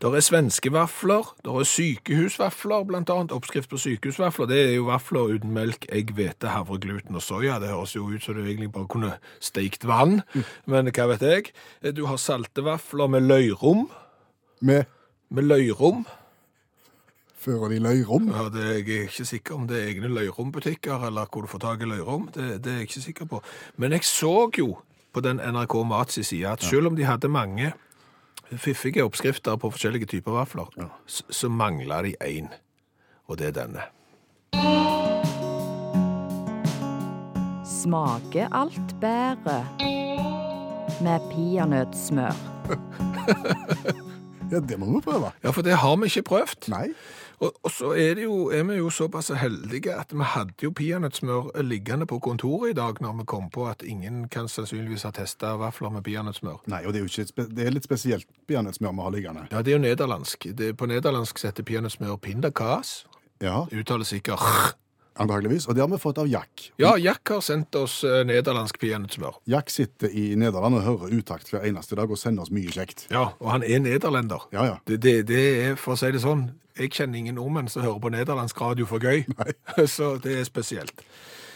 Der 0.03 0.15
er 0.17 0.25
svenske 0.25 0.73
vafler, 0.73 1.35
der 1.45 1.59
er 1.61 1.67
sykehusvafler, 1.67 2.85
blant 2.85 3.11
annet 3.11 3.35
oppskrift 3.35 3.71
på 3.71 3.79
sykehusvafler. 3.79 4.47
Det 4.51 4.61
er 4.63 4.73
jo 4.75 4.89
vafler 4.91 5.37
uten 5.37 5.53
melk, 5.55 5.87
egg, 5.89 6.15
hvete, 6.15 6.51
havre, 6.51 6.79
gluten 6.83 7.19
og 7.19 7.23
soja. 7.23 7.59
Det 7.63 7.71
høres 7.71 7.97
jo 7.97 8.09
ut 8.11 8.23
som 8.23 8.39
du 8.39 8.43
egentlig 8.45 8.73
bare 8.73 8.91
kunne 8.91 9.13
steikt 9.41 9.87
vann, 9.87 10.23
men 10.67 10.91
hva 10.91 11.11
vet 11.15 11.27
jeg. 11.27 11.53
Du 11.95 12.07
har 12.11 12.19
salte 12.23 12.65
vafler 12.67 13.11
med 13.11 13.31
løyrom, 13.31 13.89
Med 14.63 14.85
med 15.33 15.49
løyrom. 15.49 16.05
Fører 17.43 17.73
de 17.73 17.81
løyrom? 17.83 18.29
Ja, 18.31 18.45
det 18.55 18.63
er 18.63 18.77
jeg 18.79 19.09
ikke 19.09 19.25
sikker 19.27 19.55
om 19.57 19.65
det 19.67 19.81
er 19.81 19.89
egne 19.91 20.07
løyrombutikker, 20.15 21.09
eller 21.09 21.27
hvor 21.27 21.43
du 21.43 21.51
får 21.51 21.59
tak 21.65 21.81
i 21.83 21.89
løyrom. 21.91 22.29
Det, 22.35 22.61
det 22.63 22.71
er 22.71 22.77
jeg 22.83 22.87
ikke 22.87 23.03
sikker 23.03 23.27
på. 23.33 23.41
Men 23.83 23.97
jeg 23.97 24.05
så 24.07 24.51
jo 24.59 24.77
på 25.13 25.21
den 25.21 25.43
NRK 25.43 25.75
Mats 25.87 26.21
side 26.27 26.47
at 26.49 26.63
selv 26.63 26.87
om 26.87 26.97
de 26.97 27.05
hadde 27.05 27.29
mange 27.29 27.73
fiffige 28.53 29.03
oppskrifter 29.03 29.57
på 29.57 29.71
forskjellige 29.75 30.07
typer 30.07 30.37
vafler, 30.37 30.71
så, 31.07 31.25
så 31.31 31.49
mangla 31.49 32.03
de 32.07 32.15
én, 32.23 32.47
og 33.27 33.39
det 33.39 33.51
er 33.51 33.59
denne. 33.59 33.89
Smaker 37.67 38.55
alt 38.55 38.95
bedre 39.03 39.67
med 41.03 41.27
peanøttsmør. 41.35 42.39
Ja, 44.53 44.61
det 44.61 44.77
må 44.77 44.87
vi 44.93 45.01
prøve. 45.01 45.31
Ja, 45.41 45.51
for 45.51 45.65
det 45.65 45.79
har 45.81 45.97
vi 45.97 46.11
ikke 46.11 46.23
prøvd. 46.29 46.67
Nei. 46.69 46.91
Og, 47.43 47.53
og 47.63 47.71
så 47.75 47.91
er, 47.99 48.15
det 48.15 48.27
jo, 48.29 48.51
er 48.55 48.63
vi 48.69 48.77
jo 48.79 48.91
såpass 48.91 49.33
heldige 49.35 49.95
at 49.99 50.13
vi 50.15 50.27
hadde 50.35 50.63
jo 50.63 50.71
peanøttsmør 50.79 51.51
liggende 51.67 52.07
på 52.07 52.21
kontoret 52.23 52.71
i 52.71 52.77
dag 52.79 53.01
når 53.03 53.17
vi 53.19 53.27
kom 53.33 53.49
på 53.51 53.67
at 53.67 53.83
ingen 53.83 54.29
kan 54.31 54.49
sannsynligvis 54.49 55.03
ha 55.09 55.11
testa 55.17 55.57
vafler 55.59 55.91
med 55.91 56.07
peanøttsmør. 56.07 56.63
Nei, 56.71 56.85
og 56.87 56.95
det 56.95 57.03
er 57.03 57.09
jo 57.09 57.11
ikke 57.11 57.49
det 57.51 57.67
er 57.67 57.75
litt 57.75 57.89
spesielt 57.89 58.29
peanøttsmør 58.47 58.95
vi 58.95 59.07
har 59.07 59.17
liggende. 59.17 59.49
Ja, 59.51 59.63
det 59.63 59.75
er 59.75 59.81
jo 59.81 59.83
nederlandsk. 59.89 60.47
Det, 60.59 60.71
på 60.79 60.87
nederlandsk 60.87 61.43
setter 61.43 61.67
peanøttsmør 61.67 62.21
pindakas. 62.23 63.03
Ja, 63.43 63.65
Uttaler 63.75 64.07
sikkert 64.07 64.79
antageligvis. 65.21 65.67
Og 65.69 65.77
det 65.77 65.85
har 65.85 65.91
vi 65.93 66.01
fått 66.01 66.21
av 66.23 66.29
Jack. 66.31 66.71
Ja, 66.81 66.95
Jack 67.01 67.29
har 67.35 67.43
sendt 67.45 67.75
oss 67.79 68.01
eh, 68.07 68.23
nederlandsk 68.29 68.79
peanøttsmør. 68.83 69.41
Jack 69.51 69.73
sitter 69.73 70.13
i 70.13 70.33
Nederland 70.39 70.79
og 70.79 70.87
hører 70.87 71.15
utakt 71.19 71.53
hver 71.53 71.67
eneste 71.69 71.99
dag 71.99 72.11
og 72.11 72.21
sender 72.21 72.47
oss 72.47 72.55
mye 72.55 72.73
kjekt. 72.73 73.07
Ja, 73.13 73.31
og 73.39 73.53
han 73.55 73.67
er 73.67 73.83
nederlender. 73.85 74.49
Ja, 74.55 74.67
ja. 74.71 74.81
Det, 74.89 75.03
det, 75.05 75.17
det 75.31 75.45
er, 75.67 75.77
for 75.81 75.97
å 75.97 76.01
si 76.01 76.13
det 76.15 76.23
sånn, 76.25 76.49
jeg 76.79 76.95
kjenner 76.97 77.21
ingen 77.21 77.37
nordmenn 77.37 77.69
som 77.69 77.85
hører 77.85 78.01
på 78.01 78.13
nederlandsk 78.15 78.61
radio 78.65 78.89
for 78.89 79.03
gøy. 79.03 79.27
Så 79.97 80.17
det 80.23 80.39
er 80.41 80.49
spesielt. 80.49 81.05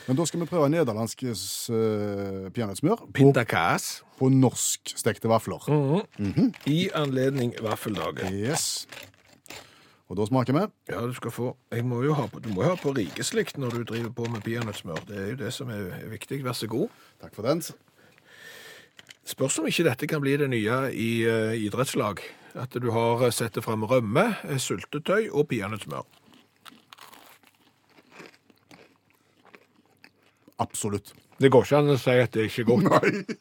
Men 0.07 0.19
da 0.21 0.27
skal 0.29 0.45
vi 0.45 0.47
prøve 0.47 0.69
nederlandsk 0.71 1.25
uh, 1.27 2.47
peanøttsmør 2.55 3.09
på, 3.11 3.33
på 4.21 4.29
norskstekte 4.31 5.31
vafler. 5.33 5.66
i 6.71 6.87
anledning 6.95 7.57
vaffeldagen. 7.64 8.31
Yes. 8.31 8.87
Og 10.07 10.19
da 10.21 10.27
smaker 10.29 10.55
vi. 10.55 10.62
Ja, 10.92 11.01
du 11.03 11.14
skal 11.16 11.35
få 11.35 11.49
må 11.83 12.03
jo 12.05 12.14
ha 12.14 12.29
på, 12.31 12.38
Du 12.38 12.49
må 12.55 12.62
jo 12.62 12.71
ha 12.71 12.79
på 12.79 12.95
rikeslikt 12.95 13.59
når 13.59 13.81
du 13.81 13.85
driver 13.90 14.12
på 14.14 14.29
med 14.31 14.45
peanøttsmør. 14.47 15.03
Det 15.09 15.16
er 15.19 15.29
jo 15.33 15.38
det 15.40 15.53
som 15.55 15.71
er 15.71 16.07
viktig. 16.11 16.45
Vær 16.45 16.55
så 16.55 16.69
god. 16.71 16.88
Takk 17.21 17.35
for 17.35 17.42
den. 17.42 17.62
Spørs 19.27 19.59
om 19.59 19.66
ikke 19.66 19.88
dette 19.88 20.07
kan 20.07 20.23
bli 20.23 20.37
det 20.38 20.47
nye 20.53 20.77
i 20.95 21.11
uh, 21.27 21.55
idrettslag. 21.59 22.23
At 22.55 22.77
du 22.79 22.90
har 22.95 23.27
sett 23.35 23.59
fram 23.64 23.83
rømme, 23.85 24.29
sultetøy 24.47 24.62
syltetøy 24.62 25.29
og 25.33 25.49
peanøttsmør. 25.51 26.07
Absolutt. 30.62 31.12
Det 31.40 31.51
går 31.53 31.66
ikke 31.66 31.81
an 31.83 31.92
å 31.92 31.99
si 32.01 32.14
at 32.16 32.33
det 32.33 32.47
ikke 32.49 32.62
er 32.62 32.71
godt. 32.71 32.87
Nei. 32.87 33.37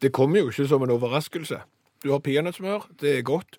Det 0.00 0.12
kommer 0.14 0.44
jo 0.44 0.52
ikke 0.52 0.68
som 0.68 0.84
en 0.84 0.92
overraskelse. 0.94 1.58
Du 2.04 2.12
har 2.12 2.22
peanøttsmør, 2.24 2.86
det 3.00 3.16
er 3.18 3.26
godt. 3.26 3.58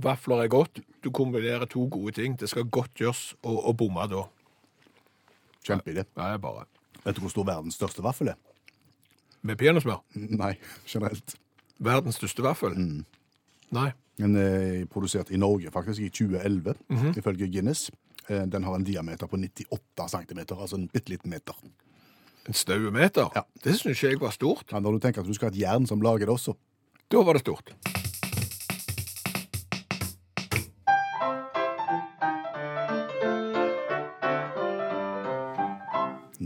Vafler 0.00 0.42
er 0.44 0.50
godt. 0.52 0.82
Du 1.02 1.10
kombinerer 1.10 1.66
to 1.66 1.86
gode 1.90 2.12
ting. 2.14 2.36
Det 2.38 2.48
skal 2.50 2.68
godt 2.70 2.94
gjøres 3.02 3.32
å, 3.42 3.56
å 3.68 3.72
bomme 3.74 4.04
da. 4.10 4.22
Kjempeidé. 5.66 6.04
Bare. 6.14 6.66
Vet 7.02 7.16
du 7.18 7.22
hvor 7.24 7.32
stor 7.32 7.46
verdens 7.48 7.78
største 7.78 8.02
vaffel 8.04 8.32
er? 8.32 8.38
Med 9.42 9.58
peanøttsmør. 9.58 10.02
Nei, 10.38 10.52
generelt. 10.92 11.34
Verdens 11.82 12.20
største 12.20 12.44
vaffel. 12.46 12.76
Nei. 13.74 13.88
Den 14.20 14.36
er 14.38 14.84
produsert 14.92 15.32
i 15.34 15.38
Norge 15.40 15.70
faktisk 15.74 16.04
i 16.04 16.10
2011, 16.12 16.76
ifølge 17.18 17.48
Guinness. 17.50 17.86
Eh, 18.28 18.44
Den 18.46 18.62
har 18.68 18.76
en 18.76 18.84
diameter 18.86 19.26
på 19.26 19.38
98 19.40 20.06
cm, 20.12 20.42
altså 20.52 20.76
en 20.78 20.84
bitte 20.92 21.10
liten 21.14 21.32
meter. 21.32 21.56
En 22.46 22.54
stauemeter? 22.58 23.30
Ja. 23.34 23.42
Det 23.64 23.74
syns 23.80 24.02
jeg 24.04 24.20
var 24.20 24.34
stort. 24.36 24.68
Ja, 24.70 24.78
når 24.82 24.98
du 24.98 25.02
tenker 25.06 25.22
at 25.24 25.30
du 25.30 25.34
skal 25.34 25.48
ha 25.50 25.54
et 25.56 25.62
jern 25.62 25.88
som 25.90 26.02
lager 26.04 26.28
det 26.28 26.34
også. 26.36 26.54
Da 27.10 27.22
var 27.26 27.38
det 27.38 27.42
stort. 27.46 27.72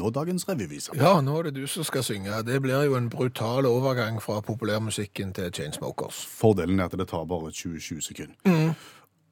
Nå 0.07 0.11
dagens 0.14 0.45
revyvise. 0.47 0.92
Ja, 0.95 1.16
nå 1.19 1.33
er 1.40 1.49
det 1.49 1.57
du 1.57 1.64
som 1.66 1.83
skal 1.83 2.05
synge. 2.07 2.31
Det 2.47 2.61
blir 2.62 2.85
jo 2.87 2.95
en 2.95 3.09
brutal 3.11 3.66
overgang 3.66 4.21
fra 4.23 4.38
populærmusikken 4.45 5.33
til 5.35 5.49
Chainsmokers. 5.51 6.21
Fordelen 6.31 6.79
er 6.79 6.87
at 6.87 6.95
det 6.95 7.09
tar 7.11 7.25
bare 7.27 7.51
20-20 7.51 8.05
sekunder. 8.07 8.77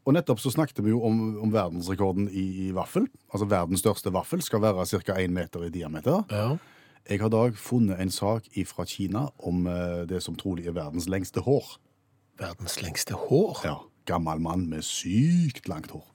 Og 0.05 0.17
nettopp 0.17 0.43
så 0.43 0.51
snakket 0.51 0.83
vi 0.83 0.91
jo 0.91 1.05
om, 1.07 1.21
om 1.47 1.53
verdensrekorden 1.55 2.27
i, 2.27 2.43
i 2.67 2.73
vaffel. 2.75 3.07
Altså 3.31 3.47
verdens 3.47 3.85
største 3.85 4.11
vaffel 4.13 4.43
skal 4.43 4.65
være 4.65 4.87
ca. 4.91 5.15
1 5.15 5.31
meter 5.31 5.63
i 5.63 5.71
diameter. 5.71 6.25
Ja. 6.35 6.57
Jeg 7.07 7.23
har 7.23 7.31
i 7.31 7.37
dag 7.37 7.61
funnet 7.61 8.03
en 8.03 8.11
sak 8.11 8.51
fra 8.67 8.85
Kina 8.85 9.29
om 9.39 9.69
eh, 9.71 10.03
det 10.11 10.25
som 10.27 10.35
trolig 10.35 10.67
er 10.67 10.75
verdens 10.75 11.07
lengste 11.07 11.45
hår. 11.47 11.77
Verdens 12.43 12.81
lengste 12.83 13.15
hår. 13.29 13.63
Ja, 13.63 13.77
Gammel 14.11 14.43
mann 14.43 14.67
med 14.75 14.83
sykt 14.83 15.69
langt 15.71 15.95
hår. 15.95 16.14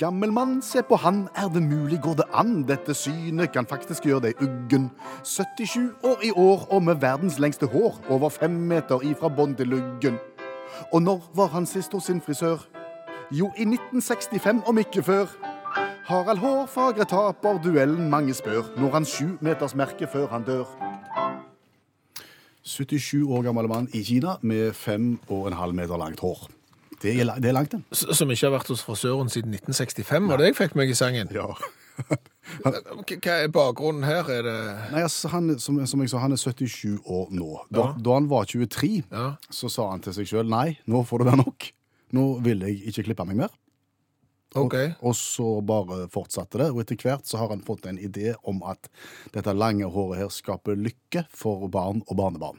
Gammel 0.00 0.32
mann, 0.32 0.62
se 0.62 0.80
på 0.88 0.96
han, 0.96 1.28
er 1.36 1.48
det 1.52 1.60
mulig, 1.62 1.98
går 2.00 2.14
det 2.14 2.24
an? 2.32 2.62
Dette 2.64 2.94
synet 2.96 3.52
kan 3.52 3.66
faktisk 3.68 4.06
gjøre 4.08 4.30
deg 4.30 4.38
uggen. 4.40 4.86
77 5.28 5.90
år 6.08 6.22
i 6.24 6.30
år 6.32 6.62
og 6.72 6.82
med 6.82 7.02
verdens 7.02 7.36
lengste 7.38 7.66
hår, 7.68 7.98
over 8.08 8.32
fem 8.32 8.54
meter 8.70 9.02
ifra 9.04 9.28
bånn 9.28 9.52
til 9.58 9.68
luggen. 9.68 10.16
Og 10.88 11.02
når 11.04 11.26
var 11.36 11.50
han 11.52 11.68
sist 11.68 11.92
hos 11.92 12.08
sin 12.08 12.22
frisør? 12.24 12.64
Jo, 13.30 13.50
i 13.60 13.66
1965, 13.68 14.62
om 14.66 14.80
ikke 14.80 15.02
før. 15.04 15.34
Harald 16.08 16.40
Hårfagre 16.40 17.04
taper 17.04 17.60
duellen 17.60 18.08
mange 18.08 18.32
spør, 18.34 18.70
når 18.80 18.94
han 18.94 19.04
sju 19.04 19.34
meters 19.44 19.76
merke 19.76 20.08
før 20.08 20.30
han 20.32 20.48
dør. 20.48 20.64
77 22.64 23.28
år 23.28 23.44
gammel 23.50 23.68
mann 23.68 23.90
i 23.92 24.00
Kina 24.04 24.38
med 24.40 24.72
fem 24.72 25.18
og 25.28 25.50
en 25.50 25.58
halv 25.60 25.76
meter 25.76 26.00
langt 26.00 26.24
hår. 26.24 26.48
Det 27.00 27.14
er, 27.16 27.30
det 27.40 27.48
er 27.48 27.56
langt, 27.56 27.72
den. 27.72 27.84
S- 27.96 28.06
Som 28.18 28.30
ikke 28.32 28.48
har 28.50 28.58
vært 28.58 28.68
hos 28.72 28.82
frisøren 28.84 29.30
siden 29.32 29.54
1965, 29.56 30.28
var 30.28 30.36
det 30.42 30.50
jeg 30.50 30.56
fikk 30.58 30.74
meg 30.76 30.90
i 30.92 30.96
sangen. 30.98 31.30
Ja. 31.32 31.46
Hva 32.64 33.34
er 33.36 33.50
bakgrunnen 33.52 34.04
her? 34.08 34.28
Er 34.32 34.42
det 34.46 34.54
Nei, 34.92 35.02
altså, 35.04 35.28
han, 35.32 35.50
som, 35.60 35.78
som 35.88 36.00
jeg 36.04 36.12
sa, 36.12 36.20
han 36.22 36.32
er 36.36 36.40
77 36.40 36.98
år 37.04 37.32
nå. 37.36 37.48
Da, 37.72 37.90
da 38.00 38.16
han 38.18 38.28
var 38.30 38.46
23, 38.48 39.02
Ja. 39.12 39.26
så 39.52 39.70
sa 39.72 39.90
han 39.92 40.00
til 40.04 40.16
seg 40.16 40.28
sjøl 40.30 40.48
nei, 40.50 40.78
nå 40.90 41.02
får 41.08 41.22
det 41.24 41.28
være 41.30 41.42
nok. 41.44 41.68
Nå 42.16 42.24
vil 42.44 42.64
jeg 42.66 42.80
ikke 42.90 43.04
klippe 43.10 43.26
meg 43.28 43.42
mer. 43.44 43.52
OK. 44.58 44.74
Og 45.06 45.12
så 45.14 45.46
bare 45.62 46.08
fortsatte 46.10 46.58
det. 46.58 46.70
Og 46.74 46.80
etter 46.82 46.98
hvert 46.98 47.28
så 47.28 47.38
har 47.38 47.52
han 47.52 47.60
fått 47.62 47.84
en 47.86 48.00
idé 48.02 48.32
om 48.50 48.64
at 48.66 48.88
dette 49.36 49.52
lange 49.54 49.86
håret 49.86 50.18
her 50.24 50.32
skaper 50.34 50.74
lykke 50.80 51.22
for 51.30 51.68
barn 51.70 52.00
og 52.08 52.16
barnebarn. 52.18 52.58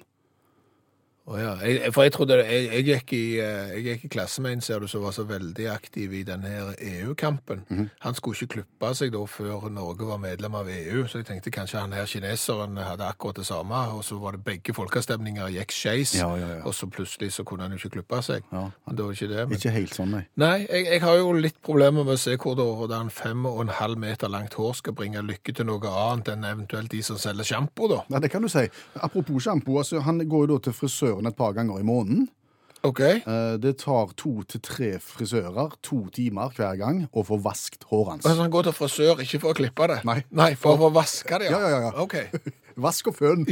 Å 1.30 1.38
ja. 1.38 1.52
jeg, 1.62 1.92
for 1.94 2.08
jeg 2.08 2.14
trodde 2.16 2.38
jeg, 2.40 2.64
jeg, 2.66 2.86
gikk 2.88 3.12
i, 3.14 3.26
eh, 3.44 3.74
jeg 3.76 3.84
gikk 3.86 4.06
i 4.08 4.10
klasse 4.16 4.42
med 4.42 4.56
en 4.56 4.64
ser 4.66 4.82
du, 4.82 4.88
som 4.90 5.04
var 5.06 5.14
så 5.14 5.26
veldig 5.30 5.68
aktiv 5.70 6.16
i 6.18 6.24
denne 6.26 6.74
EU-kampen. 6.76 7.62
Han 8.02 8.18
skulle 8.18 8.40
ikke 8.40 8.56
klippe 8.56 8.90
seg 8.98 9.14
da 9.14 9.22
før 9.30 9.68
Norge 9.72 10.08
var 10.10 10.18
medlem 10.22 10.58
av 10.58 10.70
EU, 10.72 11.04
så 11.06 11.22
jeg 11.22 11.28
tenkte 11.30 11.54
kanskje 11.54 11.84
han 11.84 11.94
her 11.94 12.10
kineseren 12.10 12.80
hadde 12.82 13.06
akkurat 13.06 13.38
det 13.38 13.46
samme, 13.46 13.84
og 13.94 14.02
så 14.08 14.18
var 14.22 14.38
det 14.38 14.44
begge 14.48 14.74
folkeavstemninger 14.74 15.54
gikk 15.60 15.76
skeis, 15.76 16.16
Ja, 16.18 16.32
ja, 16.40 16.50
og 16.66 16.74
så 16.76 16.90
plutselig 16.92 17.32
så 17.38 17.46
kunne 17.48 17.68
han 17.68 17.76
jo 17.76 17.80
ikke 17.82 18.00
klippe 18.00 18.24
seg. 18.26 18.48
Ja. 18.52 18.66
Men 18.88 18.98
det 18.98 19.06
var 19.06 19.20
ikke 19.20 19.30
det. 19.32 19.46
Men... 19.46 19.62
Ikke 19.62 19.76
helt 19.78 19.96
sånn, 19.96 20.16
nei. 20.18 20.24
Nei, 20.42 20.56
jeg, 20.66 20.88
jeg 20.90 21.04
har 21.06 21.22
jo 21.22 21.32
litt 21.38 21.62
problemer 21.62 22.08
med 22.08 22.18
å 22.18 22.22
se 22.22 22.36
hvor 22.42 22.58
hvordan 22.58 23.14
fem 23.14 23.46
og 23.46 23.62
en 23.64 23.74
halv 23.78 24.02
meter 24.02 24.32
langt 24.32 24.58
hår 24.58 24.74
skal 24.82 24.98
bringe 24.98 25.22
lykke 25.26 25.54
til 25.54 25.70
noe 25.70 25.94
annet 26.02 26.34
enn 26.34 26.50
eventuelt 26.50 26.92
de 26.92 27.04
som 27.06 27.22
selger 27.22 27.48
sjampo, 27.54 27.88
da. 27.92 28.02
Ja, 28.10 28.20
Det 28.24 28.34
kan 28.34 28.42
du 28.42 28.50
si. 28.52 28.66
Apropos 28.98 29.46
sjampo, 29.46 29.78
altså, 29.78 30.02
han 30.06 30.22
går 30.26 30.48
jo 30.48 30.56
da 30.56 30.60
til 30.66 30.76
frisøren 31.12 31.28
et 31.28 31.36
par 31.36 31.54
ganger 31.54 31.80
i 31.80 31.84
måneden. 31.84 32.30
OK? 32.84 33.00
Eh, 33.02 33.58
Det 33.62 33.78
tar 33.78 34.14
to 34.18 34.44
til 34.44 34.62
tre 34.62 34.98
frisører 35.00 35.76
to 35.84 36.10
timer 36.10 36.50
hver 36.56 36.78
gang 36.78 37.08
å 37.14 37.24
få 37.24 37.38
vaskt 37.42 37.84
håret 37.90 38.10
hans. 38.12 38.26
Altså, 38.26 38.42
han 38.42 38.52
går 38.52 38.64
til 38.64 38.74
frisør 38.74 39.22
ikke 39.22 39.40
for 39.40 39.52
å 39.52 39.58
klippe 39.58 39.88
det? 39.88 40.00
Nei. 40.32 40.56
for 40.56 40.78
å 40.78 40.92
vaske 40.92 41.40
det, 41.40 41.52
Ja, 41.52 41.60
ja, 41.60 41.80
ja. 41.82 41.92
OK. 42.02 42.16
Vask 42.78 43.08
og 43.08 43.16
føn. 43.16 43.46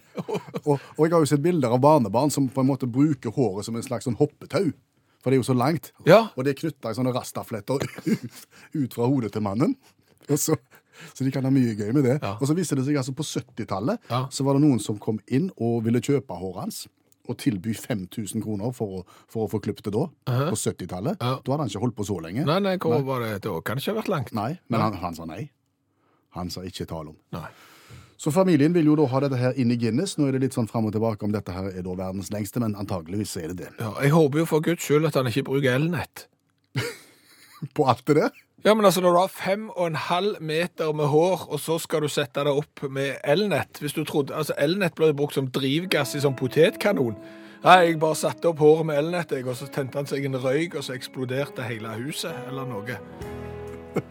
og, 0.66 0.80
og 0.96 1.04
jeg 1.04 1.12
har 1.12 1.20
jo 1.20 1.26
sett 1.26 1.42
bilder 1.42 1.70
av 1.76 1.80
barnebarn 1.80 2.30
som 2.30 2.48
på 2.48 2.60
en 2.62 2.66
måte 2.66 2.86
bruker 2.90 3.30
håret 3.30 3.64
som 3.64 3.76
en 3.76 3.82
slags 3.82 4.04
sånn 4.08 4.16
hoppetau. 4.18 4.72
For 5.22 5.30
det 5.30 5.38
er 5.38 5.42
jo 5.44 5.46
så 5.52 5.54
langt. 5.56 5.92
Ja. 6.04 6.28
Og 6.36 6.44
det 6.44 6.54
er 6.54 6.60
knytta 6.64 6.90
i 6.90 6.96
sånne 6.98 7.14
rastafletter 7.14 7.78
ut, 8.12 8.40
ut 8.74 8.94
fra 8.96 9.06
hodet 9.06 9.32
til 9.32 9.42
mannen. 9.44 9.76
Så, 10.46 10.56
så 11.14 11.24
de 11.26 11.30
kan 11.34 11.42
ha 11.44 11.50
mye 11.50 11.74
gøy 11.74 11.90
med 11.92 12.04
det. 12.06 12.18
Ja. 12.22 12.36
Og 12.38 12.46
så 12.46 12.54
viste 12.54 12.76
det 12.78 12.84
seg 12.86 12.96
altså 13.00 13.12
på 13.18 13.24
70-tallet 13.26 13.98
Ja. 14.12 14.20
så 14.30 14.44
var 14.46 14.54
det 14.54 14.62
noen 14.62 14.78
som 14.80 14.98
kom 15.02 15.18
inn 15.26 15.48
og 15.58 15.80
ville 15.84 15.98
kjøpe 16.04 16.36
håret 16.38 16.60
hans. 16.62 16.84
Og 17.26 17.38
tilby 17.40 17.72
5000 17.74 18.42
kroner 18.44 18.70
for 18.76 19.00
å, 19.00 19.02
for 19.32 19.46
å 19.46 19.50
få 19.50 19.58
klippet 19.64 19.88
det 19.88 19.94
da. 19.96 20.04
På 20.52 20.54
70-tallet. 20.60 21.16
Ja. 21.24 21.38
Da 21.42 21.54
hadde 21.54 21.62
han 21.64 21.70
ikke 21.72 21.82
holdt 21.82 21.96
på 21.98 22.04
så 22.06 22.18
lenge. 22.22 22.44
Nei, 22.46 22.58
nei, 22.62 22.74
hvor 22.78 23.00
var 23.08 23.24
det? 23.24 23.30
Det 23.46 23.52
kan 23.66 23.80
ikke 23.80 23.94
ha 23.94 23.98
vært 24.02 24.10
langt. 24.12 24.32
Nei, 24.36 24.50
men 24.70 24.84
han, 24.84 24.98
han 25.02 25.16
sa 25.18 25.26
nei. 25.28 25.46
Han 26.38 26.50
sa 26.52 26.62
ikke 26.68 26.86
tale 26.90 27.14
om. 27.14 27.18
Nei. 27.34 27.48
Så 28.20 28.30
familien 28.32 28.72
vil 28.76 28.86
jo 28.92 28.94
da 29.00 29.08
ha 29.10 29.20
dette 29.24 29.36
her 29.40 29.56
inn 29.60 29.72
i 29.74 29.76
Guinness. 29.80 30.14
Nå 30.20 30.28
er 30.28 30.36
det 30.36 30.44
litt 30.46 30.54
sånn 30.56 30.68
fram 30.70 30.86
og 30.88 30.94
tilbake 30.94 31.26
om 31.26 31.32
dette 31.34 31.52
her 31.52 31.72
er 31.72 31.82
da 31.84 31.96
verdens 31.98 32.30
lengste, 32.32 32.60
men 32.62 32.76
antageligvis 32.78 33.34
er 33.42 33.50
det 33.50 33.58
det. 33.64 33.70
Ja, 33.82 33.90
jeg 34.04 34.14
håper 34.14 34.44
jo 34.44 34.46
for 34.52 34.62
guds 34.64 34.84
skyld 34.86 35.08
at 35.10 35.18
han 35.18 35.28
ikke 35.32 35.46
bruker 35.50 35.74
elnett. 35.80 36.28
På 37.76 37.88
alt 37.90 38.04
det 38.06 38.20
der? 38.20 38.43
Ja, 38.64 38.74
men 38.74 38.84
altså, 38.84 39.00
når 39.04 39.10
du 39.12 39.18
har 39.18 39.28
fem 39.28 39.64
og 39.70 39.86
en 39.86 39.96
halv 39.96 40.36
meter 40.40 40.92
med 40.96 41.10
hår, 41.12 41.42
og 41.52 41.60
så 41.60 41.74
skal 41.78 42.00
du 42.00 42.08
sette 42.08 42.46
det 42.46 42.52
opp 42.56 42.80
med 42.88 43.18
elnett 43.20 43.76
Hvis 43.80 43.92
du 43.92 44.04
trodde, 44.08 44.32
altså 44.32 44.54
Elnett 44.56 44.94
ble 44.96 45.10
brukt 45.12 45.36
som 45.36 45.50
drivgass 45.52 46.14
i 46.16 46.22
sånn 46.24 46.36
potetkanon. 46.38 47.18
Nei, 47.64 47.76
jeg 47.84 47.98
bare 48.00 48.16
satte 48.16 48.48
opp 48.48 48.62
håret 48.64 48.88
med 48.88 49.02
elnett, 49.02 49.34
og 49.44 49.52
så 49.58 49.68
tente 49.68 50.00
han 50.00 50.08
seg 50.08 50.24
en 50.24 50.40
røyk, 50.40 50.78
og 50.78 50.86
så 50.86 50.96
eksploderte 50.96 51.64
hele 51.68 51.92
huset, 52.00 52.32
eller 52.48 52.64
noe. 52.70 52.96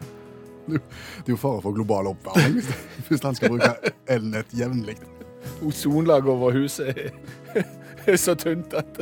Det 0.70 0.78
er 1.26 1.34
jo 1.34 1.40
fare 1.42 1.60
for 1.60 1.76
global 1.76 2.08
oppvarming 2.14 2.62
hvis, 3.10 3.24
han 3.26 3.36
skal 3.36 3.52
bruke 3.52 3.92
elnett 4.08 4.54
jevnlig. 4.56 4.96
Ozonlaget 5.66 6.30
over 6.32 6.54
huset 6.56 6.94
er, 6.94 7.66
er 8.06 8.22
så 8.22 8.38
tynt 8.40 8.72
at 8.78 9.02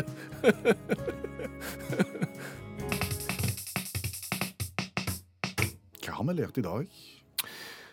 har 6.22 6.30
vi 6.34 6.38
lært 6.42 6.58
i 6.62 6.66
dag? 6.66 6.88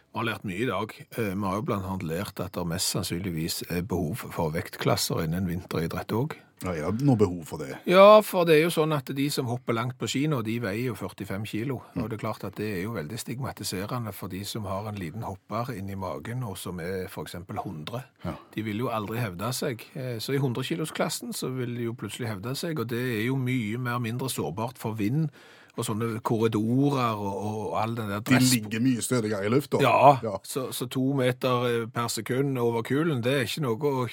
Vi 0.08 0.16
har 0.18 0.24
lært 0.24 0.44
mye 0.48 0.64
i 0.64 0.66
dag. 0.68 0.92
Eh, 1.18 1.34
Vi 1.34 1.44
har 1.44 1.60
jo 1.60 1.74
annet 1.74 2.02
lært 2.02 2.40
at 2.40 2.52
det 2.56 2.66
mest 2.66 2.92
sannsynligvis 2.94 3.62
er 3.70 3.82
behov 3.82 4.16
for 4.32 4.50
vektklasser 4.50 5.24
innen 5.24 5.46
vinteridrett 5.46 6.12
òg. 6.16 6.36
Ja, 6.64 6.72
er 6.74 6.90
det 6.90 7.04
noe 7.06 7.14
behov 7.16 7.44
for 7.46 7.58
det? 7.62 7.76
Ja, 7.86 8.20
for 8.26 8.44
det 8.44 8.56
er 8.56 8.64
jo 8.64 8.70
sånn 8.74 8.90
at 8.96 9.12
de 9.14 9.28
som 9.30 9.46
hopper 9.46 9.76
langt 9.76 9.94
på 10.00 10.08
ski 10.10 10.24
nå, 10.26 10.40
de 10.42 10.56
veier 10.58 10.88
jo 10.88 10.94
45 10.98 11.44
kilo. 11.46 11.76
Og 11.94 12.08
det 12.10 12.16
er 12.18 12.22
klart 12.24 12.42
at 12.48 12.56
det 12.58 12.66
er 12.78 12.82
jo 12.82 12.96
veldig 12.96 13.18
stigmatiserende 13.20 14.12
for 14.12 14.26
de 14.32 14.40
som 14.44 14.64
har 14.66 14.88
en 14.90 14.98
liten 14.98 15.22
hopper 15.22 15.70
inni 15.76 15.94
magen, 15.94 16.42
og 16.42 16.58
som 16.58 16.80
er 16.80 17.06
eksempel 17.06 17.60
100. 17.62 18.02
Ja. 18.24 18.34
De 18.56 18.62
vil 18.66 18.78
jo 18.82 18.88
aldri 18.90 19.20
hevde 19.22 19.52
seg. 19.54 19.84
Eh, 19.94 20.18
Så 20.18 20.34
i 20.34 20.38
100-kilosklassen 20.42 21.32
så 21.32 21.52
vil 21.54 21.76
de 21.76 21.84
jo 21.84 21.94
plutselig 21.94 22.26
hevde 22.32 22.56
seg, 22.56 22.80
og 22.80 22.88
det 22.88 23.04
er 23.20 23.26
jo 23.28 23.36
mye 23.36 23.78
mer 23.78 24.00
mindre 24.02 24.26
sårbart 24.28 24.78
for 24.78 24.94
vind 24.98 25.30
og 25.78 25.86
sånne 25.86 26.18
korridorer 26.26 27.18
og, 27.18 27.36
og 27.48 27.76
all 27.82 27.94
den 27.96 28.10
der 28.10 28.24
dress... 28.26 28.50
De 28.50 28.58
ligger 28.58 28.82
mye 28.82 29.04
stødigere 29.04 29.46
i 29.46 29.52
lufta. 29.52 29.80
Ja, 29.82 30.16
ja. 30.24 30.34
Så, 30.42 30.68
så 30.74 30.88
to 30.90 31.12
meter 31.18 31.68
eh, 31.68 31.86
per 31.94 32.10
sekund 32.12 32.58
over 32.58 32.82
kulen, 32.86 33.22
det 33.24 33.34
er 33.36 33.46
ikke 33.46 33.64
noe 33.64 33.92
å 33.92 34.06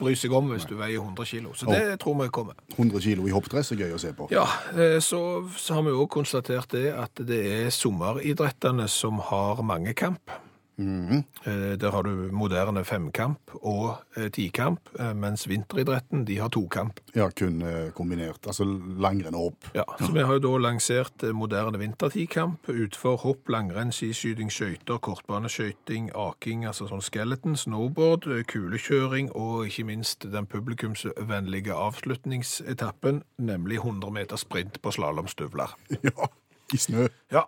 bry 0.00 0.14
seg 0.16 0.32
om 0.36 0.52
hvis 0.52 0.66
du 0.68 0.76
veier 0.78 1.00
100 1.02 1.28
kilo. 1.28 1.54
Så 1.56 1.68
det 1.68 1.98
tror 2.00 2.16
vi 2.22 2.28
kommer. 2.32 2.58
100 2.76 3.02
kilo 3.04 3.26
i 3.28 3.34
hoppdress 3.34 3.74
er 3.74 3.82
gøy 3.82 3.96
å 3.96 4.00
se 4.00 4.12
på. 4.16 4.30
Ja, 4.32 4.46
eh, 4.72 4.98
så, 5.04 5.22
så 5.58 5.78
har 5.78 5.86
vi 5.86 5.96
òg 5.96 6.08
konstatert 6.12 6.72
det 6.76 6.88
at 6.94 7.24
det 7.26 7.42
er 7.58 7.74
sommeridrettene 7.74 8.88
som 8.90 9.20
har 9.30 9.60
mange 9.66 9.96
kamp. 9.98 10.38
Eh, 10.80 11.76
Der 11.80 11.90
har 11.90 12.02
du 12.02 12.28
moderne 12.32 12.84
femkamp 12.84 13.54
og 13.62 13.98
eh, 14.16 14.30
tikamp, 14.32 14.80
eh, 14.98 15.12
mens 15.14 15.46
vinteridretten 15.48 16.24
de 16.26 16.38
har 16.40 16.48
tokamp. 16.48 17.00
Ja, 17.14 17.28
kun 17.30 17.62
kombinert. 17.94 18.46
Altså 18.46 18.64
langrenn 18.64 19.34
og 19.34 19.50
hopp. 19.50 19.68
Ja, 19.74 19.84
så 19.98 20.12
vi 20.12 20.24
har 20.24 20.38
jo 20.38 20.42
da 20.44 20.52
lansert 20.62 21.24
moderne 21.36 21.78
vintertikamp, 21.80 22.68
utfor 22.68 23.16
hopp, 23.24 23.48
langrenn, 23.52 23.92
skiskyting, 23.92 24.50
skøyter, 24.52 24.98
kortbaneskøyting, 25.02 26.10
aking, 26.14 26.64
altså 26.66 26.88
sånn 26.90 27.04
skeleton, 27.04 27.56
snowboard, 27.56 28.28
kulekjøring 28.50 29.30
og 29.34 29.66
ikke 29.68 29.84
minst 29.90 30.26
den 30.32 30.46
publikumsvennlige 30.50 31.74
avslutningsetappen, 31.76 33.22
nemlig 33.38 33.80
100 33.82 34.10
meter 34.14 34.40
sprint 34.40 34.80
på 34.82 34.94
slalåmstøvler. 34.96 35.76
Ja, 36.10 36.30
i 36.72 36.78
snø. 36.78 37.08
Ja, 37.32 37.42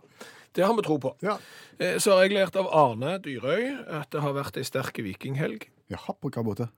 det 0.54 0.64
har 0.66 0.74
vi 0.76 0.82
tro 0.86 0.98
på. 1.02 1.14
Ja. 1.22 1.38
Eh, 1.78 1.98
Så 1.98 2.12
har 2.16 2.24
jeg 2.26 2.34
lært 2.36 2.56
av 2.56 2.68
Arne 2.72 3.18
Dyrøy 3.22 3.78
at 4.00 4.10
det 4.12 4.20
har 4.24 4.32
vært 4.36 4.56
ei 4.60 4.64
sterk 4.68 4.98
vikinghelg. 5.04 5.68
Jaha, 5.92 6.14
på 6.20 6.30
hva 6.32 6.42
måte? 6.46 6.68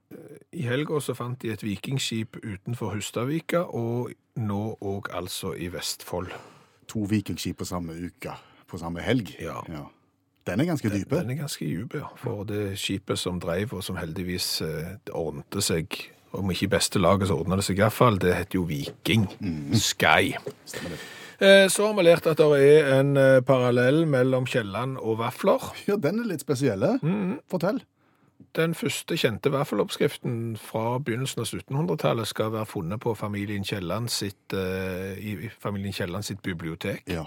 I 0.52 0.62
helga 0.66 0.98
så 1.00 1.14
fant 1.14 1.38
de 1.42 1.52
et 1.54 1.62
vikingskip 1.62 2.36
utenfor 2.42 2.94
Hustadvika, 2.96 3.60
og 3.70 4.10
nå 4.36 4.62
òg 4.82 5.10
altså 5.14 5.52
i 5.54 5.68
Vestfold. 5.70 6.32
To 6.90 7.04
vikingskip 7.10 7.58
på 7.62 7.64
samme 7.68 7.94
uke, 7.94 8.34
på 8.66 8.78
samme 8.78 9.00
helg. 9.06 9.30
Ja. 9.40 9.60
Den 10.44 10.60
er 10.60 10.66
ganske 10.68 10.90
dype. 10.90 11.16
Den 11.22 11.30
er 11.30 11.38
ganske 11.44 11.64
dyp, 11.64 11.94
ja. 11.94 12.08
For 12.20 12.42
det 12.44 12.74
skipet 12.78 13.18
som 13.18 13.38
dreiv, 13.40 13.72
og 13.72 13.84
som 13.86 13.96
heldigvis 13.96 14.60
eh, 14.66 14.96
ordnte 15.14 15.62
seg 15.64 15.94
om 16.34 16.50
ikke 16.50 16.66
i 16.66 16.72
beste 16.74 16.98
laget, 16.98 17.28
så 17.30 17.38
ordna 17.38 17.56
det 17.60 17.64
seg 17.64 17.78
iallfall. 17.78 18.18
Det 18.18 18.34
heter 18.34 18.58
jo 18.58 18.64
Viking 18.66 19.28
Sky. 19.78 20.34
Stemmer 20.66 20.96
det. 20.96 20.98
Eh, 21.40 21.66
Så 21.68 21.86
har 21.86 21.94
vi 21.94 22.04
lært 22.06 22.26
at 22.30 22.38
det 22.38 22.60
er 22.62 22.92
en 23.00 23.16
eh, 23.16 23.40
parallell 23.40 24.04
mellom 24.06 24.46
Kielland 24.46 24.98
og 24.98 25.18
vafler. 25.18 25.60
Ja, 25.88 25.96
den 25.96 26.20
er 26.22 26.28
litt 26.30 26.44
spesielle. 26.44 26.98
Mm. 27.02 27.40
Fortell. 27.50 27.80
Den 28.54 28.74
første 28.74 29.16
kjente 29.18 29.50
vaffeloppskriften 29.50 30.56
fra 30.60 30.98
begynnelsen 31.02 31.42
av 31.42 31.48
1700-tallet 31.48 32.28
skal 32.30 32.52
være 32.54 32.68
funnet 32.70 33.00
på 33.02 33.14
familien 33.18 33.64
Kielland 33.66 34.10
sitt, 34.14 34.54
i 34.54 35.48
familien 35.58 35.94
Kielland 35.94 36.26
sitt 36.26 36.42
bibliotek. 36.42 37.02
Ja. 37.10 37.24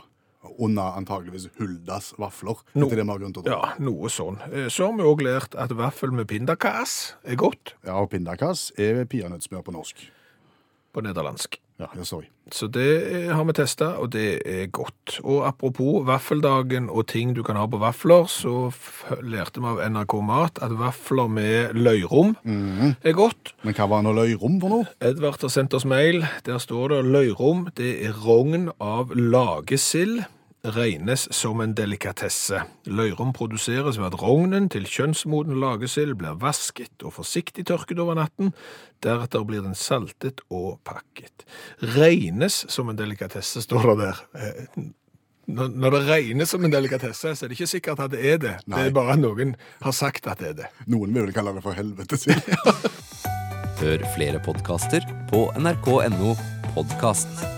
Under 0.58 0.96
antageligvis 0.96 1.50
Huldas 1.58 2.14
vafler. 2.20 2.62
No. 2.76 2.88
Det 2.88 3.02
vi 3.04 3.32
til 3.34 3.42
å. 3.44 3.48
Ja, 3.50 3.74
noe 3.84 4.12
sånn. 4.14 4.38
Så 4.72 4.88
har 4.88 4.96
vi 4.96 5.08
òg 5.08 5.24
lært 5.26 5.58
at 5.60 5.74
vaffel 5.76 6.14
med 6.16 6.30
pindakas 6.32 7.16
er 7.28 7.36
godt 7.36 7.74
Ja, 7.84 7.98
og 8.00 8.12
pindakas 8.14 8.70
er 8.80 9.04
peanøttsmør 9.10 9.66
på 9.68 9.76
norsk. 9.76 10.06
På 10.98 11.06
nederlandsk. 11.06 11.60
Ja, 11.78 11.92
jeg 11.94 12.08
sorry. 12.10 12.26
Så 12.50 12.66
det 12.74 12.88
har 13.30 13.44
vi 13.46 13.54
testa, 13.54 13.92
og 14.02 14.10
det 14.16 14.40
er 14.50 14.70
godt. 14.74 15.20
Og 15.22 15.44
apropos 15.46 16.02
vaffeldagen 16.08 16.88
og 16.90 17.06
ting 17.12 17.36
du 17.38 17.44
kan 17.46 17.60
ha 17.60 17.68
på 17.70 17.78
vafler, 17.78 18.26
så 18.32 18.72
lærte 19.22 19.62
vi 19.62 19.70
av 19.70 19.84
NRK 19.94 20.16
Mat 20.26 20.62
at 20.66 20.74
vafler 20.80 21.30
med 21.30 21.78
løyrom 21.78 22.34
er 22.48 23.14
godt. 23.18 23.54
Men 23.68 23.78
hva 23.78 23.90
var 23.92 24.02
nå 24.08 24.16
løyrom 24.18 24.58
for 24.64 24.74
noe? 24.74 24.90
Edvard 25.06 25.38
har 25.44 25.54
sendt 25.54 25.78
oss 25.78 25.86
mail. 25.86 26.24
Der 26.48 26.58
står 26.64 26.96
det 26.96 27.04
løyrom. 27.12 27.68
Det 27.78 27.94
er 28.08 28.18
rogn 28.26 28.72
av 28.82 29.14
lagesild. 29.14 30.24
Regnes 30.76 31.28
som 31.32 31.62
en 31.64 31.74
delikatesse. 31.78 32.60
Løyrom 32.92 33.32
produseres 33.36 33.96
ved 34.00 34.10
at 34.10 34.18
rognen 34.20 34.68
til 34.74 34.88
kjønnsmoden 34.90 35.56
lagesild 35.62 36.18
blir 36.20 36.36
vasket 36.42 37.06
og 37.08 37.14
forsiktig 37.16 37.64
tørket 37.70 38.02
over 38.04 38.18
natten. 38.20 38.52
Deretter 39.04 39.46
blir 39.48 39.64
den 39.64 39.78
saltet 39.78 40.44
og 40.52 40.80
pakket. 40.88 41.46
Regnes 41.96 42.66
som 42.74 42.92
en 42.92 43.00
delikatesse, 43.00 43.64
står 43.64 43.92
det 43.94 43.98
der. 44.04 44.24
Eh, 44.36 44.88
Når 45.48 45.92
det 45.96 46.02
regnes 46.10 46.50
som 46.52 46.66
en 46.68 46.72
delikatesse, 46.74 47.32
så 47.36 47.46
er 47.46 47.48
det 47.48 47.56
ikke 47.56 47.72
sikkert 47.72 48.00
at 48.04 48.12
det 48.12 48.26
er 48.26 48.38
det. 48.38 48.56
Det 48.68 48.82
er 48.90 48.92
bare 48.92 49.16
noen 49.16 49.56
har 49.80 49.96
sagt 49.96 50.28
at 50.28 50.44
det 50.44 50.50
er 50.50 50.58
det. 50.58 50.68
Noen 50.92 51.14
vil 51.16 51.30
vel 51.30 51.36
kalle 51.38 51.54
det 51.56 51.64
for 51.64 51.78
helvete 51.78 52.20
sild. 52.20 52.44
Hør 53.80 54.04
flere 54.18 54.42
podkaster 54.44 55.06
på 55.32 55.48
nrk.no 55.56 56.36
podkast. 56.74 57.57